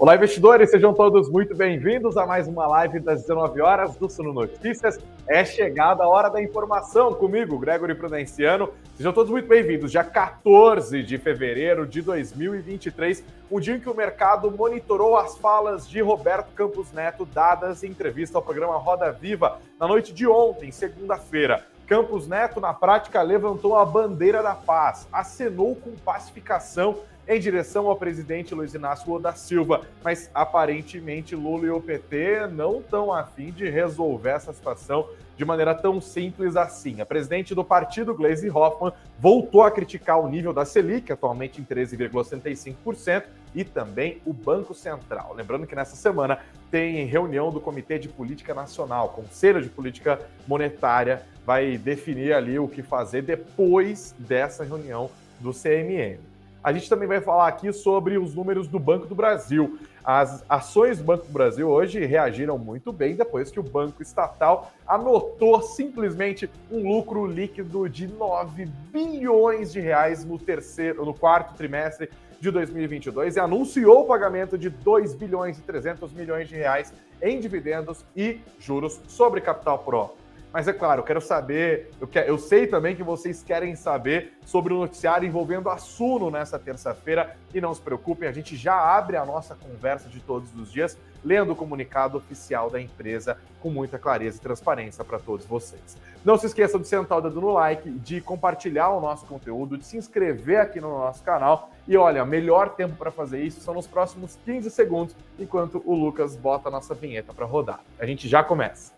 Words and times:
Olá, 0.00 0.16
investidores, 0.16 0.70
sejam 0.70 0.94
todos 0.94 1.28
muito 1.28 1.54
bem-vindos 1.54 2.16
a 2.16 2.24
mais 2.24 2.48
uma 2.48 2.66
live 2.66 3.00
das 3.00 3.20
19 3.20 3.60
horas 3.60 3.96
do 3.96 4.08
Suno 4.08 4.32
Notícias. 4.32 4.98
É 5.28 5.44
chegada 5.44 6.02
a 6.02 6.08
hora 6.08 6.30
da 6.30 6.42
informação 6.42 7.12
comigo, 7.12 7.58
Gregory 7.58 7.94
Prudenciano. 7.94 8.72
Sejam 8.96 9.12
todos 9.12 9.30
muito 9.30 9.46
bem-vindos. 9.46 9.90
Dia 9.90 10.02
14 10.02 11.02
de 11.02 11.18
fevereiro 11.18 11.86
de 11.86 12.00
2023, 12.00 13.22
um 13.50 13.60
dia 13.60 13.74
em 13.74 13.78
que 13.78 13.90
o 13.90 13.94
mercado 13.94 14.50
monitorou 14.50 15.18
as 15.18 15.36
falas 15.36 15.86
de 15.86 16.00
Roberto 16.00 16.50
Campos 16.54 16.90
Neto 16.92 17.26
dadas 17.26 17.84
em 17.84 17.88
entrevista 17.88 18.38
ao 18.38 18.42
programa 18.42 18.78
Roda 18.78 19.12
Viva 19.12 19.58
na 19.78 19.86
noite 19.86 20.14
de 20.14 20.26
ontem, 20.26 20.72
segunda-feira. 20.72 21.66
Campos 21.86 22.26
Neto, 22.26 22.58
na 22.58 22.72
prática, 22.72 23.20
levantou 23.20 23.76
a 23.76 23.84
bandeira 23.84 24.42
da 24.42 24.54
paz, 24.54 25.06
acenou 25.12 25.76
com 25.76 25.90
pacificação 25.96 27.00
em 27.30 27.38
direção 27.38 27.86
ao 27.86 27.94
presidente 27.94 28.56
Luiz 28.56 28.74
Inácio 28.74 29.08
Lula 29.08 29.22
da 29.22 29.32
Silva, 29.32 29.82
mas 30.02 30.28
aparentemente 30.34 31.36
Lula 31.36 31.64
e 31.64 31.70
o 31.70 31.80
PT 31.80 32.48
não 32.48 32.80
estão 32.80 33.12
afim 33.12 33.52
de 33.52 33.70
resolver 33.70 34.30
essa 34.30 34.52
situação 34.52 35.08
de 35.36 35.44
maneira 35.44 35.72
tão 35.72 36.00
simples 36.00 36.56
assim. 36.56 37.00
A 37.00 37.06
presidente 37.06 37.54
do 37.54 37.64
partido, 37.64 38.12
Gleisi 38.12 38.50
Hoffmann, 38.50 38.92
voltou 39.16 39.62
a 39.62 39.70
criticar 39.70 40.18
o 40.18 40.28
nível 40.28 40.52
da 40.52 40.64
Selic, 40.64 41.12
atualmente 41.12 41.60
em 41.60 41.64
13,65%, 41.64 43.22
e 43.54 43.62
também 43.62 44.20
o 44.26 44.32
Banco 44.32 44.74
Central. 44.74 45.32
Lembrando 45.32 45.68
que 45.68 45.76
nessa 45.76 45.94
semana 45.94 46.40
tem 46.68 47.06
reunião 47.06 47.52
do 47.52 47.60
Comitê 47.60 47.96
de 47.96 48.08
Política 48.08 48.52
Nacional, 48.52 49.10
Conselho 49.10 49.62
de 49.62 49.68
Política 49.68 50.20
Monetária 50.48 51.22
vai 51.46 51.78
definir 51.78 52.32
ali 52.32 52.58
o 52.58 52.66
que 52.66 52.82
fazer 52.82 53.22
depois 53.22 54.16
dessa 54.18 54.64
reunião 54.64 55.08
do 55.38 55.52
CMM. 55.52 56.29
A 56.62 56.74
gente 56.74 56.90
também 56.90 57.08
vai 57.08 57.22
falar 57.22 57.48
aqui 57.48 57.72
sobre 57.72 58.18
os 58.18 58.34
números 58.34 58.68
do 58.68 58.78
Banco 58.78 59.06
do 59.06 59.14
Brasil. 59.14 59.78
As 60.04 60.44
ações 60.46 60.98
do 60.98 61.04
Banco 61.04 61.26
do 61.26 61.32
Brasil 61.32 61.66
hoje 61.66 62.04
reagiram 62.04 62.58
muito 62.58 62.92
bem 62.92 63.16
depois 63.16 63.50
que 63.50 63.58
o 63.58 63.62
Banco 63.62 64.02
Estatal 64.02 64.70
anotou 64.86 65.62
simplesmente 65.62 66.50
um 66.70 66.86
lucro 66.86 67.24
líquido 67.24 67.88
de 67.88 68.06
9 68.06 68.66
bilhões 68.92 69.72
de 69.72 69.80
reais 69.80 70.22
no 70.22 70.38
terceiro, 70.38 71.04
no 71.06 71.14
quarto 71.14 71.56
trimestre 71.56 72.10
de 72.38 72.50
2022 72.50 73.36
e 73.36 73.40
anunciou 73.40 74.02
o 74.02 74.06
pagamento 74.06 74.58
de 74.58 74.68
2 74.68 75.14
bilhões 75.14 75.58
e 75.58 75.62
300 75.62 76.12
milhões 76.12 76.46
de 76.46 76.56
reais 76.56 76.92
em 77.22 77.40
dividendos 77.40 78.04
e 78.14 78.38
juros 78.58 79.00
sobre 79.08 79.40
capital 79.40 79.78
próprio. 79.78 80.19
Mas 80.52 80.66
é 80.66 80.72
claro, 80.72 81.00
eu 81.00 81.04
quero 81.04 81.20
saber, 81.20 81.90
eu, 82.00 82.08
quero, 82.08 82.26
eu 82.28 82.36
sei 82.36 82.66
também 82.66 82.96
que 82.96 83.02
vocês 83.04 83.40
querem 83.42 83.76
saber 83.76 84.32
sobre 84.44 84.74
o 84.74 84.78
noticiário 84.78 85.26
envolvendo 85.26 85.70
a 85.70 85.78
Suno 85.78 86.28
nessa 86.28 86.58
terça-feira. 86.58 87.36
E 87.54 87.60
não 87.60 87.72
se 87.72 87.80
preocupem, 87.80 88.28
a 88.28 88.32
gente 88.32 88.56
já 88.56 88.74
abre 88.74 89.16
a 89.16 89.24
nossa 89.24 89.54
conversa 89.54 90.08
de 90.08 90.20
todos 90.20 90.52
os 90.56 90.72
dias, 90.72 90.98
lendo 91.24 91.52
o 91.52 91.56
comunicado 91.56 92.18
oficial 92.18 92.68
da 92.68 92.80
empresa 92.80 93.38
com 93.60 93.70
muita 93.70 93.98
clareza 93.98 94.38
e 94.38 94.40
transparência 94.40 95.04
para 95.04 95.20
todos 95.20 95.46
vocês. 95.46 95.96
Não 96.24 96.36
se 96.36 96.46
esqueçam 96.46 96.80
de 96.80 96.88
sentar 96.88 97.18
o 97.18 97.20
dedo 97.20 97.40
no 97.40 97.52
like, 97.52 97.88
de 97.88 98.20
compartilhar 98.20 98.90
o 98.90 99.00
nosso 99.00 99.26
conteúdo, 99.26 99.78
de 99.78 99.86
se 99.86 99.96
inscrever 99.96 100.60
aqui 100.60 100.80
no 100.80 100.90
nosso 100.90 101.22
canal. 101.22 101.70
E 101.86 101.96
olha, 101.96 102.24
melhor 102.24 102.70
tempo 102.70 102.96
para 102.96 103.10
fazer 103.12 103.40
isso 103.42 103.60
são 103.60 103.74
nos 103.74 103.86
próximos 103.86 104.36
15 104.44 104.68
segundos, 104.70 105.14
enquanto 105.38 105.80
o 105.84 105.94
Lucas 105.94 106.34
bota 106.34 106.68
a 106.68 106.72
nossa 106.72 106.92
vinheta 106.94 107.32
para 107.32 107.46
rodar. 107.46 107.80
A 107.98 108.04
gente 108.04 108.28
já 108.28 108.42
começa. 108.42 108.92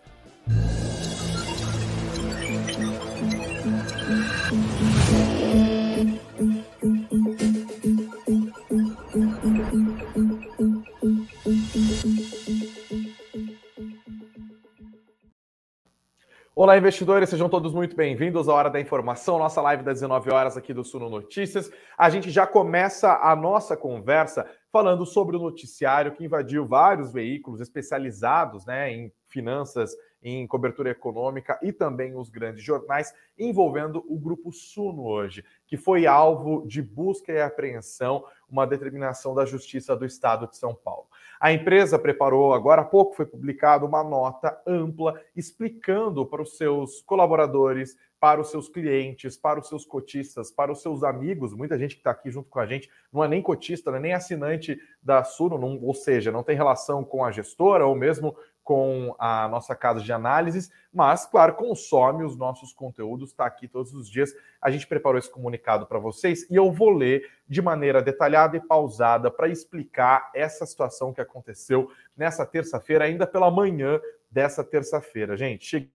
Olá, 16.55 16.77
investidores, 16.77 17.29
sejam 17.29 17.49
todos 17.49 17.73
muito 17.73 17.95
bem-vindos 17.95 18.47
à 18.47 18.53
Hora 18.53 18.69
da 18.69 18.79
Informação, 18.79 19.39
nossa 19.39 19.59
live 19.59 19.81
das 19.81 19.95
19 19.95 20.31
horas 20.31 20.55
aqui 20.55 20.71
do 20.71 20.83
Suno 20.83 21.09
Notícias. 21.09 21.71
A 21.97 22.11
gente 22.11 22.29
já 22.29 22.45
começa 22.45 23.11
a 23.11 23.35
nossa 23.35 23.75
conversa 23.75 24.45
falando 24.71 25.03
sobre 25.03 25.35
o 25.35 25.39
noticiário 25.39 26.11
que 26.11 26.23
invadiu 26.23 26.67
vários 26.67 27.11
veículos 27.11 27.59
especializados 27.59 28.67
né, 28.67 28.93
em 28.93 29.11
finanças, 29.27 29.95
em 30.23 30.47
cobertura 30.47 30.89
econômica 30.89 31.59
e 31.61 31.73
também 31.73 32.15
os 32.15 32.29
grandes 32.29 32.63
jornais, 32.63 33.13
envolvendo 33.37 34.03
o 34.07 34.17
Grupo 34.17 34.51
Suno 34.51 35.03
hoje, 35.03 35.43
que 35.67 35.75
foi 35.75 36.07
alvo 36.07 36.65
de 36.65 36.81
busca 36.81 37.31
e 37.31 37.41
apreensão, 37.41 38.23
uma 38.49 38.65
determinação 38.65 39.35
da 39.35 39.45
Justiça 39.45 39.95
do 39.95 40.05
Estado 40.05 40.47
de 40.47 40.57
São 40.57 40.73
Paulo. 40.73 41.07
A 41.39 41.51
empresa 41.51 41.99
preparou, 41.99 42.53
agora 42.53 42.81
há 42.81 42.85
pouco 42.85 43.15
foi 43.15 43.25
publicada 43.25 43.85
uma 43.85 44.03
nota 44.03 44.61
ampla 44.65 45.19
explicando 45.35 46.25
para 46.25 46.41
os 46.41 46.55
seus 46.55 47.01
colaboradores, 47.01 47.97
para 48.23 48.39
os 48.39 48.49
seus 48.49 48.69
clientes, 48.69 49.35
para 49.35 49.59
os 49.59 49.67
seus 49.67 49.85
cotistas, 49.85 50.49
para 50.49 50.71
os 50.71 50.81
seus 50.81 51.03
amigos, 51.03 51.53
muita 51.53 51.77
gente 51.77 51.95
que 51.95 51.99
está 51.99 52.11
aqui 52.11 52.31
junto 52.31 52.49
com 52.49 52.57
a 52.57 52.65
gente 52.65 52.89
não 53.11 53.21
é 53.21 53.27
nem 53.27 53.41
cotista, 53.41 53.91
não 53.91 53.97
é 53.97 53.99
nem 54.01 54.13
assinante 54.13 54.79
da 55.01 55.25
Suno, 55.25 55.57
não, 55.57 55.77
ou 55.83 55.93
seja, 55.93 56.31
não 56.31 56.41
tem 56.41 56.55
relação 56.55 57.03
com 57.03 57.25
a 57.25 57.31
gestora 57.31 57.85
ou 57.85 57.93
mesmo 57.93 58.33
com 58.63 59.13
a 59.19 59.47
nossa 59.47 59.75
casa 59.75 59.99
de 59.99 60.11
análises, 60.11 60.71
mas, 60.91 61.25
claro, 61.25 61.55
consome 61.55 62.23
os 62.23 62.37
nossos 62.37 62.71
conteúdos, 62.71 63.31
está 63.31 63.45
aqui 63.45 63.67
todos 63.67 63.93
os 63.93 64.09
dias. 64.09 64.33
A 64.61 64.71
gente 64.71 64.87
preparou 64.87 65.19
esse 65.19 65.29
comunicado 65.29 65.85
para 65.85 65.99
vocês 65.99 66.49
e 66.49 66.55
eu 66.55 66.71
vou 66.71 66.89
ler 66.89 67.29
de 67.47 67.61
maneira 67.61 68.01
detalhada 68.01 68.55
e 68.55 68.61
pausada 68.61 69.29
para 69.29 69.49
explicar 69.49 70.31
essa 70.33 70.65
situação 70.65 71.13
que 71.13 71.19
aconteceu 71.19 71.91
nessa 72.15 72.45
terça-feira, 72.45 73.05
ainda 73.05 73.27
pela 73.27 73.51
manhã 73.51 73.99
dessa 74.31 74.63
terça-feira. 74.63 75.35
Gente, 75.35 75.91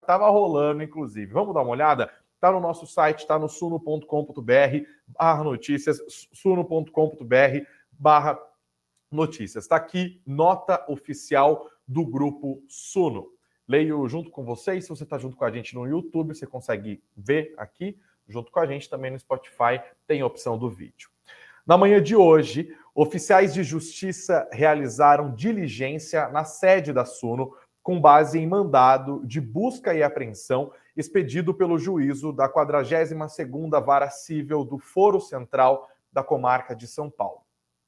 estava 0.00 0.28
rolando, 0.28 0.82
inclusive. 0.82 1.32
Vamos 1.32 1.54
dar 1.54 1.62
uma 1.62 1.70
olhada? 1.70 2.12
Está 2.34 2.50
no 2.50 2.60
nosso 2.60 2.86
site, 2.86 3.20
está 3.20 3.38
no 3.38 3.48
suno.com.br 3.48 4.86
barra 5.06 5.44
notícias, 5.44 5.98
suno.com.br 6.32 7.64
barra 7.92 8.38
notícias. 9.12 9.64
Está 9.64 9.76
aqui, 9.76 10.20
nota 10.26 10.84
oficial 10.88 11.70
do 11.86 12.04
grupo 12.06 12.62
Suno. 12.68 13.30
Leio 13.66 14.06
junto 14.08 14.30
com 14.30 14.44
vocês. 14.44 14.84
Se 14.84 14.90
você 14.90 15.04
está 15.04 15.18
junto 15.18 15.36
com 15.36 15.44
a 15.44 15.50
gente 15.50 15.74
no 15.74 15.86
YouTube, 15.86 16.34
você 16.34 16.46
consegue 16.46 17.02
ver 17.16 17.54
aqui 17.56 17.98
junto 18.28 18.50
com 18.50 18.60
a 18.60 18.66
gente. 18.66 18.88
Também 18.88 19.10
no 19.10 19.18
Spotify 19.18 19.80
tem 20.06 20.20
a 20.20 20.26
opção 20.26 20.58
do 20.58 20.68
vídeo. 20.68 21.10
Na 21.66 21.78
manhã 21.78 22.02
de 22.02 22.16
hoje, 22.16 22.76
oficiais 22.94 23.54
de 23.54 23.62
justiça 23.62 24.48
realizaram 24.50 25.34
diligência 25.34 26.28
na 26.28 26.44
sede 26.44 26.92
da 26.92 27.04
Suno 27.04 27.54
com 27.82 28.00
base 28.00 28.38
em 28.38 28.46
mandado 28.46 29.22
de 29.24 29.40
busca 29.40 29.94
e 29.94 30.02
apreensão 30.02 30.72
expedido 30.96 31.54
pelo 31.54 31.78
juízo 31.78 32.32
da 32.32 32.48
42ª 32.48 33.84
Vara 33.84 34.10
Civil 34.10 34.64
do 34.64 34.78
Foro 34.78 35.20
Central 35.20 35.88
da 36.12 36.22
Comarca 36.22 36.76
de 36.76 36.86
São 36.86 37.10
Paulo. 37.10 37.40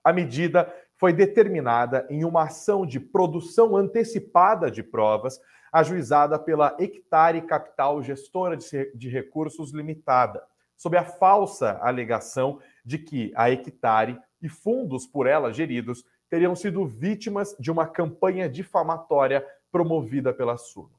A 0.03 0.12
medida 0.12 0.72
foi 0.97 1.12
determinada 1.12 2.06
em 2.09 2.25
uma 2.25 2.44
ação 2.44 2.87
de 2.87 3.00
produção 3.00 3.77
antecipada 3.77 4.71
de 4.71 4.82
provas 4.82 5.41
ajuizada 5.72 6.38
pela 6.38 6.77
Hectare 6.78 7.43
Capital 7.43 8.03
Gestora 8.03 8.56
de 8.56 9.09
Recursos 9.09 9.72
Limitada, 9.72 10.43
sob 10.77 10.97
a 10.97 11.05
falsa 11.05 11.78
alegação 11.82 12.60
de 12.84 12.99
que 12.99 13.32
a 13.34 13.50
Hectare 13.50 14.19
e 14.41 14.49
fundos 14.49 15.06
por 15.06 15.27
ela 15.27 15.53
geridos 15.53 16.05
teriam 16.31 16.55
sido 16.55 16.87
vítimas 16.87 17.56
de 17.59 17.71
uma 17.71 17.87
campanha 17.87 18.49
difamatória 18.49 19.44
promovida 19.71 20.32
pela 20.32 20.56
Suno. 20.56 20.93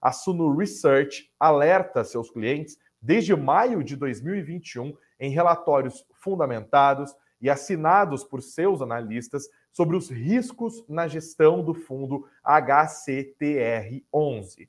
A 0.00 0.10
Suno 0.10 0.56
Research 0.56 1.30
alerta 1.38 2.02
seus 2.02 2.30
clientes 2.30 2.76
desde 3.00 3.34
maio 3.36 3.84
de 3.84 3.94
2021 3.94 4.96
em 5.20 5.30
relatórios 5.30 6.04
fundamentados 6.14 7.14
e 7.40 7.48
assinados 7.50 8.24
por 8.24 8.42
seus 8.42 8.82
analistas 8.82 9.48
sobre 9.72 9.96
os 9.96 10.10
riscos 10.10 10.84
na 10.88 11.06
gestão 11.06 11.62
do 11.62 11.74
fundo 11.74 12.26
HCTR11. 12.44 14.68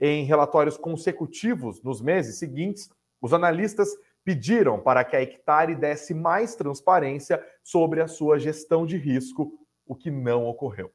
Em 0.00 0.24
relatórios 0.24 0.76
consecutivos 0.76 1.80
nos 1.82 2.00
meses 2.00 2.38
seguintes, 2.38 2.90
os 3.20 3.32
analistas 3.32 3.88
pediram 4.24 4.80
para 4.80 5.04
que 5.04 5.16
a 5.16 5.22
Hectare 5.22 5.74
desse 5.74 6.14
mais 6.14 6.54
transparência 6.54 7.44
sobre 7.62 8.00
a 8.00 8.08
sua 8.08 8.38
gestão 8.38 8.86
de 8.86 8.96
risco, 8.96 9.52
o 9.86 9.94
que 9.94 10.10
não 10.10 10.46
ocorreu. 10.46 10.90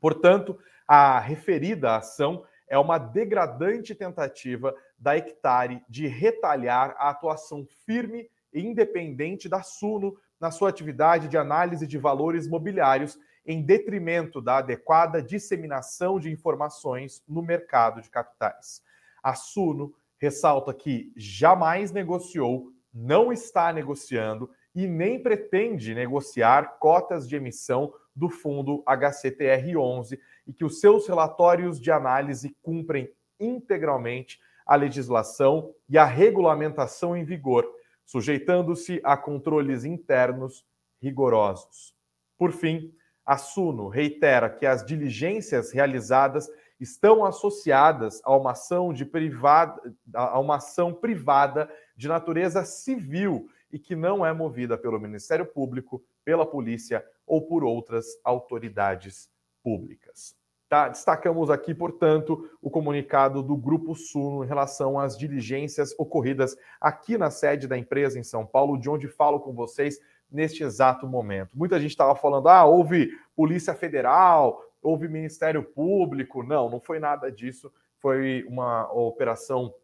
Portanto, 0.00 0.58
a 0.86 1.18
referida 1.18 1.96
ação 1.96 2.44
é 2.68 2.78
uma 2.78 2.98
degradante 2.98 3.94
tentativa 3.94 4.74
da 4.98 5.16
Hectare 5.16 5.82
de 5.88 6.06
retalhar 6.06 6.94
a 6.98 7.10
atuação 7.10 7.66
firme 7.86 8.28
e 8.52 8.60
independente 8.60 9.48
da 9.48 9.62
Suno 9.62 10.16
na 10.42 10.50
sua 10.50 10.68
atividade 10.70 11.28
de 11.28 11.38
análise 11.38 11.86
de 11.86 11.96
valores 11.96 12.48
mobiliários, 12.48 13.16
em 13.46 13.62
detrimento 13.62 14.42
da 14.42 14.56
adequada 14.56 15.22
disseminação 15.22 16.18
de 16.18 16.32
informações 16.32 17.22
no 17.28 17.40
mercado 17.40 18.02
de 18.02 18.10
capitais. 18.10 18.82
A 19.22 19.36
Suno 19.36 19.94
ressalta 20.18 20.74
que 20.74 21.12
jamais 21.16 21.92
negociou, 21.92 22.72
não 22.92 23.32
está 23.32 23.72
negociando 23.72 24.50
e 24.74 24.88
nem 24.88 25.22
pretende 25.22 25.94
negociar 25.94 26.76
cotas 26.80 27.28
de 27.28 27.36
emissão 27.36 27.94
do 28.14 28.28
fundo 28.28 28.82
HCTR11 28.84 30.18
e 30.44 30.52
que 30.52 30.64
os 30.64 30.80
seus 30.80 31.06
relatórios 31.06 31.80
de 31.80 31.92
análise 31.92 32.56
cumprem 32.60 33.08
integralmente 33.38 34.40
a 34.66 34.74
legislação 34.74 35.72
e 35.88 35.96
a 35.96 36.04
regulamentação 36.04 37.16
em 37.16 37.24
vigor, 37.24 37.64
sujeitando-se 38.12 39.00
a 39.02 39.16
controles 39.16 39.86
internos 39.86 40.66
rigorosos. 41.00 41.94
Por 42.36 42.52
fim, 42.52 42.92
a 43.24 43.38
Suno 43.38 43.88
reitera 43.88 44.50
que 44.50 44.66
as 44.66 44.84
diligências 44.84 45.72
realizadas 45.72 46.46
estão 46.78 47.24
associadas 47.24 48.20
a 48.22 48.36
uma 48.36 48.50
ação 48.50 48.92
de 48.92 49.06
privada, 49.06 49.80
a 50.12 50.38
uma 50.38 50.56
ação 50.56 50.92
privada 50.92 51.70
de 51.96 52.06
natureza 52.06 52.66
civil 52.66 53.48
e 53.72 53.78
que 53.78 53.96
não 53.96 54.26
é 54.26 54.32
movida 54.34 54.76
pelo 54.76 55.00
Ministério 55.00 55.46
Público, 55.46 56.04
pela 56.22 56.44
polícia 56.44 57.02
ou 57.26 57.40
por 57.40 57.64
outras 57.64 58.04
autoridades 58.22 59.30
públicas. 59.62 60.36
Tá? 60.72 60.88
Destacamos 60.88 61.50
aqui, 61.50 61.74
portanto, 61.74 62.48
o 62.62 62.70
comunicado 62.70 63.42
do 63.42 63.54
Grupo 63.54 63.94
Suno 63.94 64.42
em 64.42 64.46
relação 64.46 64.98
às 64.98 65.18
diligências 65.18 65.94
ocorridas 65.98 66.56
aqui 66.80 67.18
na 67.18 67.30
sede 67.30 67.68
da 67.68 67.76
empresa 67.76 68.18
em 68.18 68.22
São 68.22 68.46
Paulo, 68.46 68.78
de 68.78 68.88
onde 68.88 69.06
falo 69.06 69.38
com 69.38 69.52
vocês 69.52 70.00
neste 70.30 70.64
exato 70.64 71.06
momento. 71.06 71.50
Muita 71.54 71.78
gente 71.78 71.90
estava 71.90 72.16
falando, 72.16 72.48
ah, 72.48 72.64
houve 72.64 73.10
Polícia 73.36 73.74
Federal, 73.74 74.64
houve 74.80 75.08
Ministério 75.08 75.62
Público. 75.62 76.42
Não, 76.42 76.70
não 76.70 76.80
foi 76.80 76.98
nada 76.98 77.30
disso. 77.30 77.70
Foi 77.98 78.42
uma 78.48 78.90
operação 78.94 79.74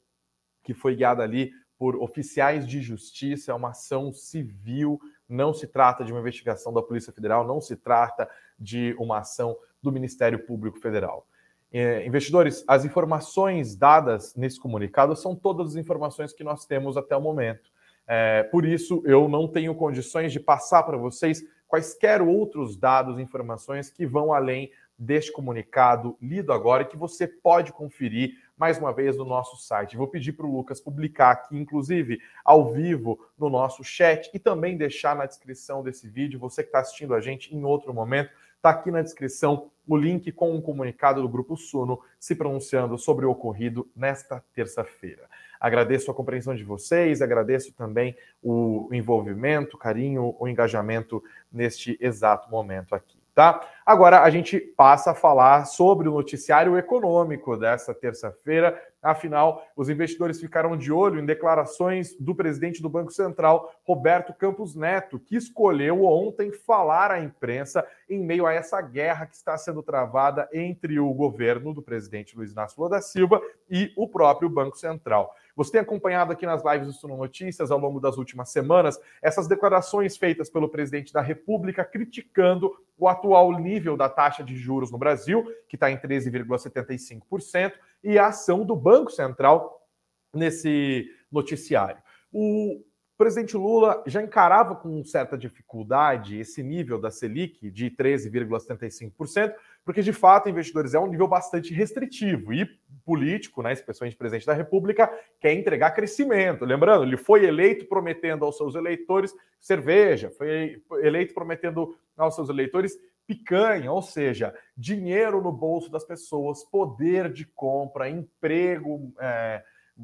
que 0.62 0.72
foi 0.72 0.96
guiada 0.96 1.22
ali 1.22 1.52
por 1.78 1.96
oficiais 1.96 2.66
de 2.66 2.80
justiça, 2.80 3.52
é 3.52 3.54
uma 3.54 3.72
ação 3.72 4.10
civil, 4.10 4.98
não 5.28 5.52
se 5.52 5.66
trata 5.66 6.02
de 6.02 6.12
uma 6.12 6.20
investigação 6.20 6.72
da 6.72 6.80
Polícia 6.82 7.12
Federal, 7.12 7.46
não 7.46 7.60
se 7.60 7.76
trata 7.76 8.26
de 8.58 8.96
uma 8.98 9.18
ação 9.18 9.54
do 9.82 9.92
Ministério 9.92 10.38
Público 10.46 10.78
Federal. 10.78 11.26
É, 11.72 12.06
investidores, 12.06 12.64
as 12.66 12.84
informações 12.84 13.76
dadas 13.76 14.34
nesse 14.34 14.58
comunicado 14.58 15.14
são 15.14 15.36
todas 15.36 15.70
as 15.70 15.76
informações 15.76 16.32
que 16.32 16.42
nós 16.42 16.64
temos 16.64 16.96
até 16.96 17.16
o 17.16 17.20
momento. 17.20 17.70
É, 18.06 18.42
por 18.44 18.64
isso, 18.64 19.02
eu 19.04 19.28
não 19.28 19.46
tenho 19.46 19.74
condições 19.74 20.32
de 20.32 20.40
passar 20.40 20.82
para 20.82 20.96
vocês 20.96 21.42
quaisquer 21.66 22.22
outros 22.22 22.74
dados, 22.74 23.18
informações 23.18 23.90
que 23.90 24.06
vão 24.06 24.32
além 24.32 24.70
deste 24.98 25.30
comunicado 25.30 26.16
lido 26.20 26.52
agora 26.52 26.82
e 26.82 26.86
que 26.86 26.96
você 26.96 27.28
pode 27.28 27.72
conferir 27.72 28.32
mais 28.56 28.78
uma 28.78 28.92
vez 28.92 29.16
no 29.16 29.24
nosso 29.24 29.56
site. 29.56 29.96
Vou 29.96 30.08
pedir 30.08 30.32
para 30.32 30.44
o 30.44 30.50
Lucas 30.50 30.80
publicar 30.80 31.30
aqui, 31.30 31.56
inclusive 31.56 32.18
ao 32.44 32.72
vivo, 32.72 33.20
no 33.38 33.48
nosso 33.48 33.84
chat 33.84 34.28
e 34.34 34.38
também 34.38 34.76
deixar 34.76 35.14
na 35.14 35.26
descrição 35.26 35.82
desse 35.82 36.08
vídeo. 36.08 36.40
Você 36.40 36.62
que 36.62 36.70
está 36.70 36.80
assistindo 36.80 37.14
a 37.14 37.20
gente 37.20 37.54
em 37.54 37.64
outro 37.64 37.94
momento, 37.94 38.32
está 38.58 38.70
aqui 38.70 38.90
na 38.90 39.02
descrição 39.02 39.70
o 39.86 39.96
link 39.96 40.30
com 40.32 40.54
um 40.54 40.60
comunicado 40.60 41.22
do 41.22 41.28
Grupo 41.28 41.56
Suno 41.56 41.98
se 42.20 42.34
pronunciando 42.34 42.98
sobre 42.98 43.24
o 43.24 43.30
ocorrido 43.30 43.88
nesta 43.96 44.44
terça-feira. 44.52 45.28
Agradeço 45.58 46.10
a 46.10 46.14
compreensão 46.14 46.54
de 46.54 46.62
vocês, 46.62 47.22
agradeço 47.22 47.72
também 47.72 48.14
o 48.42 48.88
envolvimento, 48.92 49.76
o 49.76 49.78
carinho, 49.78 50.36
o 50.38 50.46
engajamento 50.46 51.22
neste 51.50 51.96
exato 52.00 52.50
momento 52.50 52.94
aqui. 52.94 53.18
Tá? 53.34 53.60
Agora 53.86 54.22
a 54.22 54.30
gente 54.30 54.58
passa 54.58 55.12
a 55.12 55.14
falar 55.14 55.64
sobre 55.64 56.08
o 56.08 56.12
noticiário 56.12 56.76
econômico 56.76 57.56
dessa 57.56 57.94
terça-feira. 57.94 58.76
Afinal, 59.08 59.66
os 59.74 59.88
investidores 59.88 60.38
ficaram 60.38 60.76
de 60.76 60.92
olho 60.92 61.18
em 61.18 61.24
declarações 61.24 62.14
do 62.20 62.34
presidente 62.34 62.82
do 62.82 62.90
Banco 62.90 63.10
Central, 63.10 63.72
Roberto 63.82 64.34
Campos 64.34 64.74
Neto, 64.74 65.18
que 65.18 65.34
escolheu 65.34 66.04
ontem 66.04 66.52
falar 66.52 67.10
à 67.10 67.18
imprensa 67.18 67.86
em 68.06 68.22
meio 68.22 68.44
a 68.44 68.52
essa 68.52 68.82
guerra 68.82 69.24
que 69.24 69.34
está 69.34 69.56
sendo 69.56 69.82
travada 69.82 70.46
entre 70.52 71.00
o 71.00 71.10
governo 71.14 71.72
do 71.72 71.80
presidente 71.80 72.36
Luiz 72.36 72.52
Inácio 72.52 72.78
Lula 72.78 72.96
da 72.96 73.00
Silva 73.00 73.40
e 73.70 73.90
o 73.96 74.06
próprio 74.06 74.50
Banco 74.50 74.76
Central. 74.76 75.34
Você 75.58 75.72
tem 75.72 75.80
acompanhado 75.80 76.30
aqui 76.32 76.46
nas 76.46 76.62
lives 76.64 76.86
do 76.86 76.92
Suno 76.92 77.16
Notícias 77.16 77.72
ao 77.72 77.80
longo 77.80 77.98
das 77.98 78.16
últimas 78.16 78.48
semanas 78.50 78.96
essas 79.20 79.48
declarações 79.48 80.16
feitas 80.16 80.48
pelo 80.48 80.68
presidente 80.68 81.12
da 81.12 81.20
República 81.20 81.84
criticando 81.84 82.72
o 82.96 83.08
atual 83.08 83.50
nível 83.58 83.96
da 83.96 84.08
taxa 84.08 84.44
de 84.44 84.56
juros 84.56 84.92
no 84.92 84.98
Brasil, 84.98 85.44
que 85.68 85.74
está 85.74 85.90
em 85.90 85.96
13,75%, 85.96 87.72
e 88.04 88.16
a 88.16 88.28
ação 88.28 88.64
do 88.64 88.76
Banco 88.76 89.10
Central 89.10 89.84
nesse 90.32 91.10
noticiário. 91.28 92.00
O 92.32 92.80
presidente 93.16 93.56
Lula 93.56 94.00
já 94.06 94.22
encarava 94.22 94.76
com 94.76 95.04
certa 95.04 95.36
dificuldade 95.36 96.38
esse 96.38 96.62
nível 96.62 97.00
da 97.00 97.10
Selic 97.10 97.68
de 97.68 97.90
13,75%, 97.90 99.54
porque 99.84 100.02
de 100.02 100.12
fato, 100.12 100.48
investidores, 100.48 100.94
é 100.94 100.98
um 100.98 101.06
nível 101.06 101.26
bastante 101.26 101.72
restritivo 101.72 102.52
e 102.52 102.66
político, 103.04 103.62
né, 103.62 103.72
especialmente 103.72 104.16
presidente 104.16 104.46
da 104.46 104.52
República, 104.52 105.10
quer 105.40 105.54
entregar 105.54 105.92
crescimento. 105.92 106.64
Lembrando, 106.64 107.04
ele 107.04 107.16
foi 107.16 107.44
eleito 107.46 107.86
prometendo 107.86 108.44
aos 108.44 108.56
seus 108.56 108.74
eleitores 108.74 109.34
cerveja, 109.58 110.30
foi 110.30 110.82
eleito 111.02 111.32
prometendo 111.32 111.96
aos 112.16 112.34
seus 112.34 112.48
eleitores 112.48 112.98
picanha, 113.26 113.92
ou 113.92 114.02
seja, 114.02 114.54
dinheiro 114.76 115.42
no 115.42 115.52
bolso 115.52 115.90
das 115.90 116.04
pessoas, 116.04 116.64
poder 116.64 117.32
de 117.32 117.44
compra, 117.46 118.08
emprego, 118.08 119.12
é, 119.20 119.62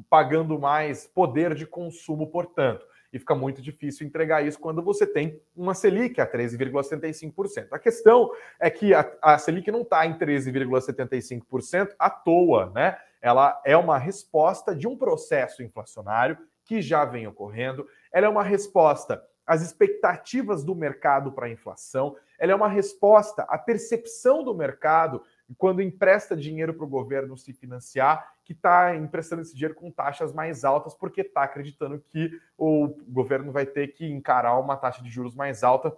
pagando 0.09 0.59
mais, 0.59 1.07
poder 1.07 1.55
de 1.55 1.65
consumo, 1.65 2.27
portanto 2.27 2.85
e 3.15 3.19
fica 3.19 3.33
muito 3.33 3.61
difícil 3.61 4.05
entregar 4.05 4.45
isso 4.45 4.59
quando 4.59 4.81
você 4.81 5.07
tem 5.07 5.41
uma 5.55 5.73
Selic 5.73 6.19
a 6.19 6.29
13,75%. 6.29 7.69
A 7.71 7.79
questão 7.79 8.29
é 8.59 8.69
que 8.69 8.93
a, 8.93 9.09
a 9.21 9.37
Selic 9.37 9.71
não 9.71 9.83
está 9.83 10.05
em 10.05 10.17
13,75% 10.17 11.95
à 11.97 12.09
toa, 12.09 12.73
né? 12.75 12.97
Ela 13.21 13.61
é 13.63 13.77
uma 13.77 13.97
resposta 13.97 14.75
de 14.75 14.85
um 14.85 14.97
processo 14.97 15.63
inflacionário 15.63 16.37
que 16.65 16.81
já 16.81 17.05
vem 17.05 17.25
ocorrendo, 17.25 17.87
ela 18.11 18.25
é 18.25 18.29
uma 18.29 18.43
resposta 18.43 19.23
às 19.47 19.61
expectativas 19.61 20.65
do 20.65 20.75
mercado 20.75 21.31
para 21.31 21.45
a 21.45 21.49
inflação, 21.49 22.17
ela 22.37 22.51
é 22.51 22.55
uma 22.55 22.67
resposta 22.67 23.43
à 23.43 23.57
percepção 23.57 24.43
do 24.43 24.53
mercado 24.53 25.23
quando 25.57 25.81
empresta 25.81 26.35
dinheiro 26.35 26.73
para 26.73 26.85
o 26.85 26.89
governo 26.89 27.37
se 27.37 27.53
financiar, 27.53 28.34
que 28.45 28.53
está 28.53 28.95
emprestando 28.95 29.41
esse 29.41 29.55
dinheiro 29.55 29.73
com 29.73 29.91
taxas 29.91 30.31
mais 30.31 30.63
altas, 30.63 30.93
porque 30.93 31.21
está 31.21 31.43
acreditando 31.43 31.99
que 31.99 32.31
o 32.55 32.87
governo 33.07 33.51
vai 33.51 33.65
ter 33.65 33.87
que 33.87 34.05
encarar 34.05 34.59
uma 34.59 34.77
taxa 34.77 35.03
de 35.03 35.09
juros 35.09 35.33
mais 35.33 35.63
alta, 35.63 35.91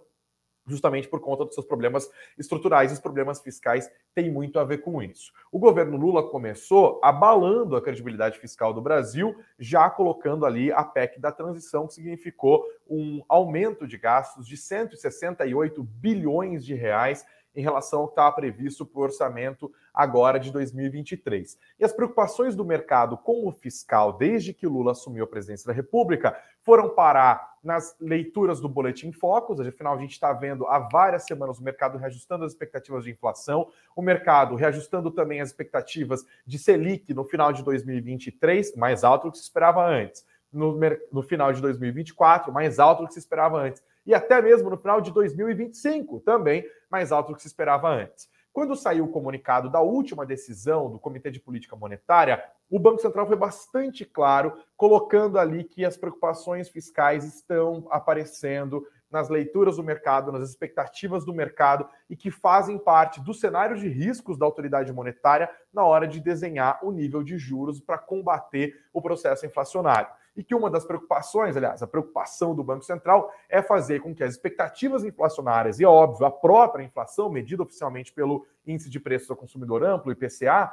justamente 0.66 1.08
por 1.08 1.20
conta 1.20 1.44
dos 1.44 1.54
seus 1.54 1.66
problemas 1.66 2.10
estruturais. 2.38 2.90
Os 2.90 3.00
problemas 3.00 3.40
fiscais 3.40 3.90
têm 4.14 4.30
muito 4.30 4.58
a 4.58 4.64
ver 4.64 4.78
com 4.78 5.02
isso. 5.02 5.30
O 5.52 5.58
governo 5.58 5.96
Lula 5.96 6.28
começou 6.30 6.98
abalando 7.02 7.76
a 7.76 7.82
credibilidade 7.82 8.38
fiscal 8.38 8.72
do 8.72 8.80
Brasil, 8.80 9.36
já 9.58 9.88
colocando 9.90 10.46
ali 10.46 10.72
a 10.72 10.82
PEC 10.82 11.20
da 11.20 11.30
transição, 11.30 11.86
que 11.86 11.94
significou 11.94 12.64
um 12.88 13.22
aumento 13.28 13.86
de 13.86 13.98
gastos 13.98 14.46
de 14.46 14.56
168 14.56 15.82
bilhões 15.82 16.64
de 16.64 16.74
reais 16.74 17.26
em 17.54 17.62
relação 17.62 18.00
ao 18.00 18.06
que 18.06 18.12
estava 18.12 18.34
previsto 18.34 18.86
para 18.86 19.00
o 19.00 19.02
orçamento 19.02 19.72
agora 19.92 20.38
de 20.38 20.52
2023. 20.52 21.58
E 21.78 21.84
as 21.84 21.92
preocupações 21.92 22.54
do 22.54 22.64
mercado 22.64 23.16
com 23.16 23.46
o 23.46 23.52
fiscal, 23.52 24.12
desde 24.12 24.54
que 24.54 24.66
Lula 24.66 24.92
assumiu 24.92 25.24
a 25.24 25.26
presidência 25.26 25.66
da 25.66 25.72
República, 25.72 26.38
foram 26.62 26.90
parar 26.90 27.56
nas 27.62 27.96
leituras 28.00 28.60
do 28.60 28.68
Boletim 28.68 29.10
Focus. 29.10 29.60
Afinal, 29.60 29.94
a 29.94 29.98
gente 29.98 30.12
está 30.12 30.32
vendo 30.32 30.66
há 30.66 30.78
várias 30.78 31.24
semanas 31.24 31.58
o 31.58 31.62
mercado 31.62 31.98
reajustando 31.98 32.44
as 32.44 32.52
expectativas 32.52 33.04
de 33.04 33.10
inflação, 33.10 33.68
o 33.96 34.02
mercado 34.02 34.54
reajustando 34.54 35.10
também 35.10 35.40
as 35.40 35.48
expectativas 35.48 36.24
de 36.46 36.58
Selic 36.58 37.12
no 37.12 37.24
final 37.24 37.52
de 37.52 37.62
2023, 37.62 38.76
mais 38.76 39.02
alto 39.02 39.24
do 39.24 39.32
que 39.32 39.38
se 39.38 39.44
esperava 39.44 39.84
antes. 39.84 40.24
No, 40.50 40.78
no 41.12 41.22
final 41.22 41.52
de 41.52 41.60
2024, 41.60 42.50
mais 42.50 42.78
alto 42.78 43.02
do 43.02 43.08
que 43.08 43.12
se 43.12 43.18
esperava 43.18 43.58
antes 43.58 43.82
e 44.08 44.14
até 44.14 44.40
mesmo 44.40 44.70
no 44.70 44.78
final 44.78 45.02
de 45.02 45.12
2025, 45.12 46.20
também 46.20 46.64
mais 46.90 47.12
alto 47.12 47.28
do 47.28 47.36
que 47.36 47.42
se 47.42 47.48
esperava 47.48 47.90
antes. 47.90 48.26
Quando 48.50 48.74
saiu 48.74 49.04
o 49.04 49.12
comunicado 49.12 49.68
da 49.68 49.82
última 49.82 50.24
decisão 50.24 50.90
do 50.90 50.98
Comitê 50.98 51.30
de 51.30 51.38
Política 51.38 51.76
Monetária, 51.76 52.42
o 52.70 52.78
Banco 52.78 53.02
Central 53.02 53.26
foi 53.26 53.36
bastante 53.36 54.06
claro, 54.06 54.54
colocando 54.78 55.38
ali 55.38 55.62
que 55.62 55.84
as 55.84 55.98
preocupações 55.98 56.70
fiscais 56.70 57.22
estão 57.22 57.86
aparecendo 57.90 58.82
nas 59.10 59.28
leituras 59.28 59.76
do 59.76 59.82
mercado, 59.82 60.30
nas 60.30 60.48
expectativas 60.48 61.24
do 61.24 61.32
mercado 61.32 61.88
e 62.08 62.16
que 62.16 62.30
fazem 62.30 62.78
parte 62.78 63.20
do 63.20 63.32
cenário 63.32 63.76
de 63.76 63.88
riscos 63.88 64.38
da 64.38 64.44
autoridade 64.44 64.92
monetária 64.92 65.50
na 65.72 65.84
hora 65.84 66.06
de 66.06 66.20
desenhar 66.20 66.78
o 66.82 66.90
nível 66.90 67.22
de 67.22 67.38
juros 67.38 67.80
para 67.80 67.98
combater 67.98 68.74
o 68.92 69.00
processo 69.00 69.46
inflacionário. 69.46 70.08
E 70.36 70.44
que 70.44 70.54
uma 70.54 70.70
das 70.70 70.84
preocupações, 70.84 71.56
aliás, 71.56 71.82
a 71.82 71.86
preocupação 71.86 72.54
do 72.54 72.62
Banco 72.62 72.84
Central 72.84 73.32
é 73.48 73.60
fazer 73.60 74.00
com 74.00 74.14
que 74.14 74.22
as 74.22 74.32
expectativas 74.32 75.02
inflacionárias, 75.02 75.80
e 75.80 75.84
óbvio, 75.84 76.26
a 76.26 76.30
própria 76.30 76.84
inflação, 76.84 77.28
medida 77.28 77.62
oficialmente 77.62 78.12
pelo 78.12 78.46
Índice 78.64 78.88
de 78.88 79.00
Preços 79.00 79.30
ao 79.30 79.36
Consumidor 79.36 79.82
Amplo, 79.82 80.12
IPCA, 80.12 80.70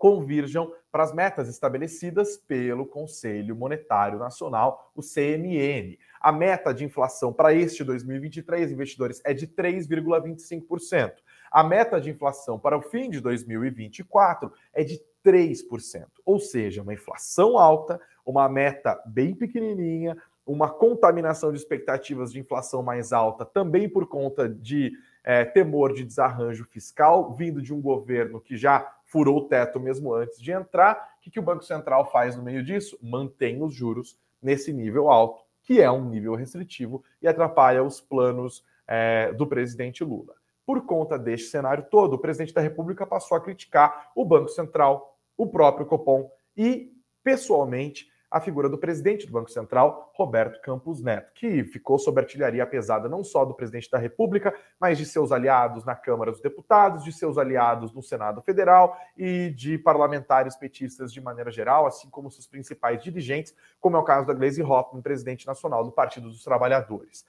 convirjam 0.00 0.72
para 0.90 1.02
as 1.02 1.12
metas 1.12 1.46
estabelecidas 1.46 2.38
pelo 2.38 2.86
Conselho 2.86 3.54
Monetário 3.54 4.18
Nacional, 4.18 4.90
o 4.96 5.02
CMN. 5.02 5.98
A 6.18 6.32
meta 6.32 6.72
de 6.72 6.86
inflação 6.86 7.34
para 7.34 7.52
este 7.52 7.84
2023, 7.84 8.72
investidores, 8.72 9.20
é 9.26 9.34
de 9.34 9.46
3,25%. 9.46 11.12
A 11.52 11.62
meta 11.62 12.00
de 12.00 12.08
inflação 12.08 12.58
para 12.58 12.78
o 12.78 12.80
fim 12.80 13.10
de 13.10 13.20
2024 13.20 14.50
é 14.72 14.82
de 14.82 15.02
3%. 15.22 16.06
Ou 16.24 16.40
seja, 16.40 16.80
uma 16.80 16.94
inflação 16.94 17.58
alta, 17.58 18.00
uma 18.24 18.48
meta 18.48 18.98
bem 19.04 19.34
pequenininha, 19.34 20.16
uma 20.46 20.70
contaminação 20.70 21.52
de 21.52 21.58
expectativas 21.58 22.32
de 22.32 22.40
inflação 22.40 22.82
mais 22.82 23.12
alta, 23.12 23.44
também 23.44 23.86
por 23.86 24.08
conta 24.08 24.48
de 24.48 24.92
é, 25.22 25.44
temor 25.44 25.92
de 25.92 26.04
desarranjo 26.04 26.64
fiscal, 26.64 27.34
vindo 27.34 27.60
de 27.60 27.74
um 27.74 27.82
governo 27.82 28.40
que 28.40 28.56
já 28.56 28.96
furou 29.10 29.38
o 29.38 29.48
teto 29.48 29.80
mesmo 29.80 30.14
antes 30.14 30.40
de 30.40 30.52
entrar. 30.52 31.14
O 31.18 31.20
que, 31.20 31.30
que 31.30 31.40
o 31.40 31.42
Banco 31.42 31.64
Central 31.64 32.10
faz 32.10 32.36
no 32.36 32.42
meio 32.42 32.62
disso? 32.62 32.96
Mantém 33.02 33.62
os 33.62 33.74
juros 33.74 34.18
nesse 34.40 34.72
nível 34.72 35.10
alto, 35.10 35.42
que 35.62 35.80
é 35.80 35.90
um 35.90 36.08
nível 36.08 36.34
restritivo 36.34 37.04
e 37.20 37.28
atrapalha 37.28 37.82
os 37.82 38.00
planos 38.00 38.64
é, 38.86 39.32
do 39.32 39.46
presidente 39.46 40.02
Lula. 40.02 40.34
Por 40.64 40.86
conta 40.86 41.18
deste 41.18 41.48
cenário 41.48 41.84
todo, 41.90 42.14
o 42.14 42.18
presidente 42.18 42.54
da 42.54 42.60
República 42.60 43.04
passou 43.04 43.36
a 43.36 43.40
criticar 43.40 44.10
o 44.14 44.24
Banco 44.24 44.48
Central, 44.48 45.18
o 45.36 45.46
próprio 45.46 45.86
Copom 45.86 46.30
e, 46.56 46.92
pessoalmente, 47.24 48.09
a 48.30 48.40
figura 48.40 48.68
do 48.68 48.78
presidente 48.78 49.26
do 49.26 49.32
Banco 49.32 49.50
Central, 49.50 50.12
Roberto 50.14 50.60
Campos 50.60 51.02
Neto, 51.02 51.32
que 51.34 51.64
ficou 51.64 51.98
sob 51.98 52.20
artilharia 52.20 52.64
pesada 52.64 53.08
não 53.08 53.24
só 53.24 53.44
do 53.44 53.54
presidente 53.54 53.90
da 53.90 53.98
República, 53.98 54.54
mas 54.78 54.96
de 54.96 55.04
seus 55.04 55.32
aliados 55.32 55.84
na 55.84 55.96
Câmara 55.96 56.30
dos 56.30 56.40
Deputados, 56.40 57.02
de 57.02 57.12
seus 57.12 57.36
aliados 57.36 57.92
no 57.92 58.02
Senado 58.02 58.40
Federal 58.42 58.96
e 59.16 59.50
de 59.50 59.76
parlamentares 59.78 60.56
petistas 60.56 61.12
de 61.12 61.20
maneira 61.20 61.50
geral, 61.50 61.86
assim 61.86 62.08
como 62.08 62.30
seus 62.30 62.46
principais 62.46 63.02
dirigentes, 63.02 63.54
como 63.80 63.96
é 63.96 63.98
o 63.98 64.04
caso 64.04 64.26
da 64.26 64.34
Gleisi 64.34 64.62
Hoffmann, 64.62 65.02
presidente 65.02 65.46
nacional 65.46 65.84
do 65.84 65.90
Partido 65.90 66.28
dos 66.28 66.44
Trabalhadores. 66.44 67.24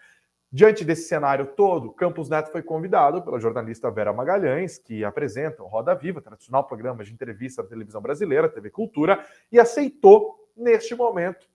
Diante 0.53 0.83
desse 0.83 1.07
cenário 1.07 1.45
todo, 1.55 1.93
Campos 1.93 2.27
Neto 2.27 2.51
foi 2.51 2.61
convidado 2.61 3.21
pela 3.21 3.39
jornalista 3.39 3.89
Vera 3.89 4.11
Magalhães, 4.11 4.77
que 4.77 5.01
apresenta 5.01 5.63
o 5.63 5.67
Roda 5.67 5.95
Viva, 5.95 6.21
tradicional 6.21 6.67
programa 6.67 7.05
de 7.05 7.13
entrevista 7.13 7.63
da 7.63 7.69
televisão 7.69 8.01
brasileira, 8.01 8.49
TV 8.49 8.69
Cultura, 8.69 9.25
e 9.49 9.57
aceitou 9.57 10.40
neste 10.55 10.95
momento, 10.95 11.47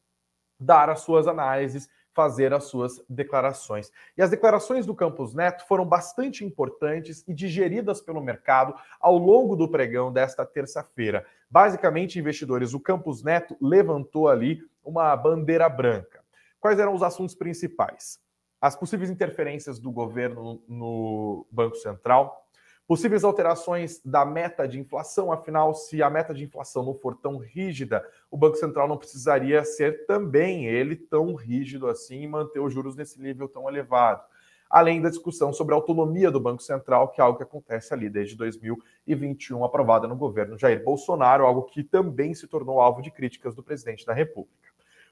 dar 0.59 0.89
as 0.89 1.01
suas 1.01 1.27
análises, 1.27 1.89
fazer 2.17 2.55
as 2.55 2.65
suas 2.65 3.05
declarações. 3.11 3.93
E 4.17 4.23
as 4.23 4.31
declarações 4.31 4.87
do 4.87 4.95
Campos 4.95 5.35
Neto 5.35 5.67
foram 5.67 5.85
bastante 5.85 6.47
importantes 6.47 7.23
e 7.29 7.35
digeridas 7.35 8.01
pelo 8.01 8.23
mercado 8.23 8.75
ao 8.99 9.19
longo 9.19 9.55
do 9.55 9.69
pregão 9.69 10.11
desta 10.11 10.47
terça-feira. 10.47 11.27
Basicamente, 11.51 12.19
investidores, 12.19 12.73
o 12.73 12.81
Campos 12.81 13.23
Neto 13.23 13.55
levantou 13.61 14.29
ali 14.29 14.63
uma 14.83 15.15
bandeira 15.15 15.69
branca. 15.69 16.25
Quais 16.59 16.79
eram 16.79 16.95
os 16.95 17.03
assuntos 17.03 17.35
principais? 17.35 18.19
As 18.59 18.75
possíveis 18.75 19.11
interferências 19.11 19.79
do 19.79 19.93
governo 19.93 20.63
no 20.67 21.47
Banco 21.51 21.77
Central, 21.77 22.46
Possíveis 22.87 23.25
alterações 23.25 24.01
da 24.05 24.25
meta 24.25 24.67
de 24.67 24.79
inflação, 24.79 25.33
afinal, 25.33 25.75
se 25.75 26.01
a 26.05 26.09
meta 26.09 26.33
de 26.33 26.45
inflação 26.45 26.85
não 26.85 26.95
for 26.95 27.17
tão 27.17 27.37
rígida, 27.37 28.07
o 28.31 28.37
Banco 28.37 28.57
Central 28.57 28.87
não 28.87 28.97
precisaria 28.97 29.65
ser 29.65 30.07
também 30.07 30.67
ele 30.67 30.95
tão 30.95 31.35
rígido 31.35 31.89
assim 31.89 32.23
e 32.23 32.29
manter 32.29 32.61
os 32.61 32.73
juros 32.73 32.95
nesse 32.95 33.21
nível 33.21 33.49
tão 33.49 33.69
elevado. 33.69 34.23
Além 34.71 35.03
da 35.03 35.09
discussão 35.09 35.53
sobre 35.53 35.75
a 35.75 35.77
autonomia 35.77 36.31
do 36.31 36.39
Banco 36.39 36.63
Central, 36.63 37.09
que 37.09 37.21
é 37.21 37.25
algo 37.25 37.37
que 37.37 37.43
acontece 37.43 37.93
ali 37.93 38.09
desde 38.09 38.37
2021, 38.37 39.65
aprovada 39.65 40.07
no 40.07 40.15
governo 40.15 40.57
Jair 40.57 40.83
Bolsonaro, 40.85 41.45
algo 41.45 41.65
que 41.65 41.83
também 41.83 42.35
se 42.35 42.47
tornou 42.47 42.81
alvo 42.81 43.03
de 43.03 43.11
críticas 43.11 43.55
do 43.55 43.65
presidente 43.65 44.07
da 44.07 44.13
República. 44.13 44.71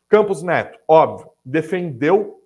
Campos 0.09 0.43
Neto, 0.43 0.79
óbvio, 0.87 1.31
defendeu 1.45 2.44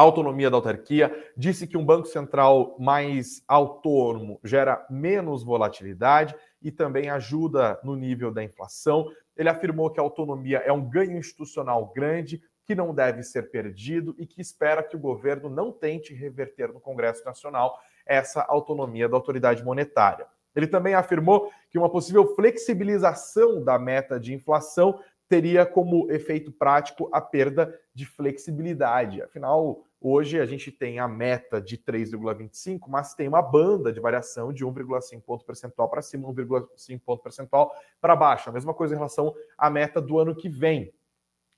autonomia 0.00 0.50
da 0.50 0.56
autarquia, 0.56 1.12
disse 1.36 1.66
que 1.66 1.76
um 1.76 1.84
banco 1.84 2.06
central 2.06 2.76
mais 2.78 3.42
autônomo 3.46 4.40
gera 4.44 4.86
menos 4.88 5.42
volatilidade 5.42 6.34
e 6.62 6.70
também 6.70 7.10
ajuda 7.10 7.78
no 7.82 7.96
nível 7.96 8.32
da 8.32 8.42
inflação. 8.42 9.06
Ele 9.36 9.48
afirmou 9.48 9.90
que 9.90 9.98
a 9.98 10.02
autonomia 10.02 10.58
é 10.58 10.72
um 10.72 10.88
ganho 10.88 11.16
institucional 11.16 11.92
grande 11.94 12.42
que 12.64 12.74
não 12.74 12.94
deve 12.94 13.22
ser 13.22 13.50
perdido 13.50 14.14
e 14.16 14.24
que 14.24 14.40
espera 14.40 14.82
que 14.82 14.94
o 14.94 15.00
governo 15.00 15.50
não 15.50 15.72
tente 15.72 16.14
reverter 16.14 16.72
no 16.72 16.80
Congresso 16.80 17.24
Nacional 17.24 17.76
essa 18.06 18.42
autonomia 18.42 19.08
da 19.08 19.16
autoridade 19.16 19.64
monetária. 19.64 20.26
Ele 20.54 20.66
também 20.66 20.94
afirmou 20.94 21.50
que 21.70 21.78
uma 21.78 21.90
possível 21.90 22.34
flexibilização 22.34 23.62
da 23.62 23.78
meta 23.78 24.18
de 24.18 24.34
inflação 24.34 25.00
teria 25.30 25.64
como 25.64 26.10
efeito 26.10 26.50
prático 26.50 27.08
a 27.12 27.20
perda 27.20 27.72
de 27.94 28.04
flexibilidade. 28.04 29.22
Afinal, 29.22 29.84
hoje 30.00 30.40
a 30.40 30.44
gente 30.44 30.72
tem 30.72 30.98
a 30.98 31.06
meta 31.06 31.60
de 31.60 31.78
3,25, 31.78 32.88
mas 32.88 33.14
tem 33.14 33.28
uma 33.28 33.40
banda 33.40 33.92
de 33.92 34.00
variação 34.00 34.52
de 34.52 34.66
1,5 34.66 35.22
ponto 35.22 35.44
percentual 35.44 35.88
para 35.88 36.02
cima, 36.02 36.28
1,5 36.28 37.00
ponto 37.06 37.22
percentual 37.22 37.72
para 38.00 38.16
baixo. 38.16 38.50
A 38.50 38.52
mesma 38.52 38.74
coisa 38.74 38.92
em 38.92 38.96
relação 38.96 39.32
à 39.56 39.70
meta 39.70 40.02
do 40.02 40.18
ano 40.18 40.34
que 40.34 40.48
vem. 40.48 40.92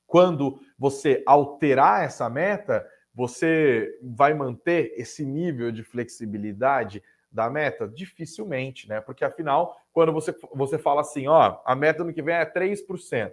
Quando 0.06 0.60
você 0.78 1.22
alterar 1.24 2.04
essa 2.04 2.28
meta, 2.28 2.86
você 3.14 3.98
vai 4.02 4.34
manter 4.34 4.92
esse 4.98 5.24
nível 5.24 5.72
de 5.72 5.82
flexibilidade 5.82 7.02
da 7.30 7.48
meta? 7.48 7.88
Dificilmente, 7.88 8.86
né? 8.86 9.00
Porque 9.00 9.24
afinal, 9.24 9.74
quando 9.94 10.12
você, 10.12 10.36
você 10.54 10.76
fala 10.76 11.00
assim, 11.00 11.26
ó, 11.26 11.58
a 11.64 11.74
meta 11.74 12.00
do 12.00 12.04
ano 12.04 12.12
que 12.12 12.20
vem 12.20 12.34
é 12.34 12.44
3%. 12.44 13.32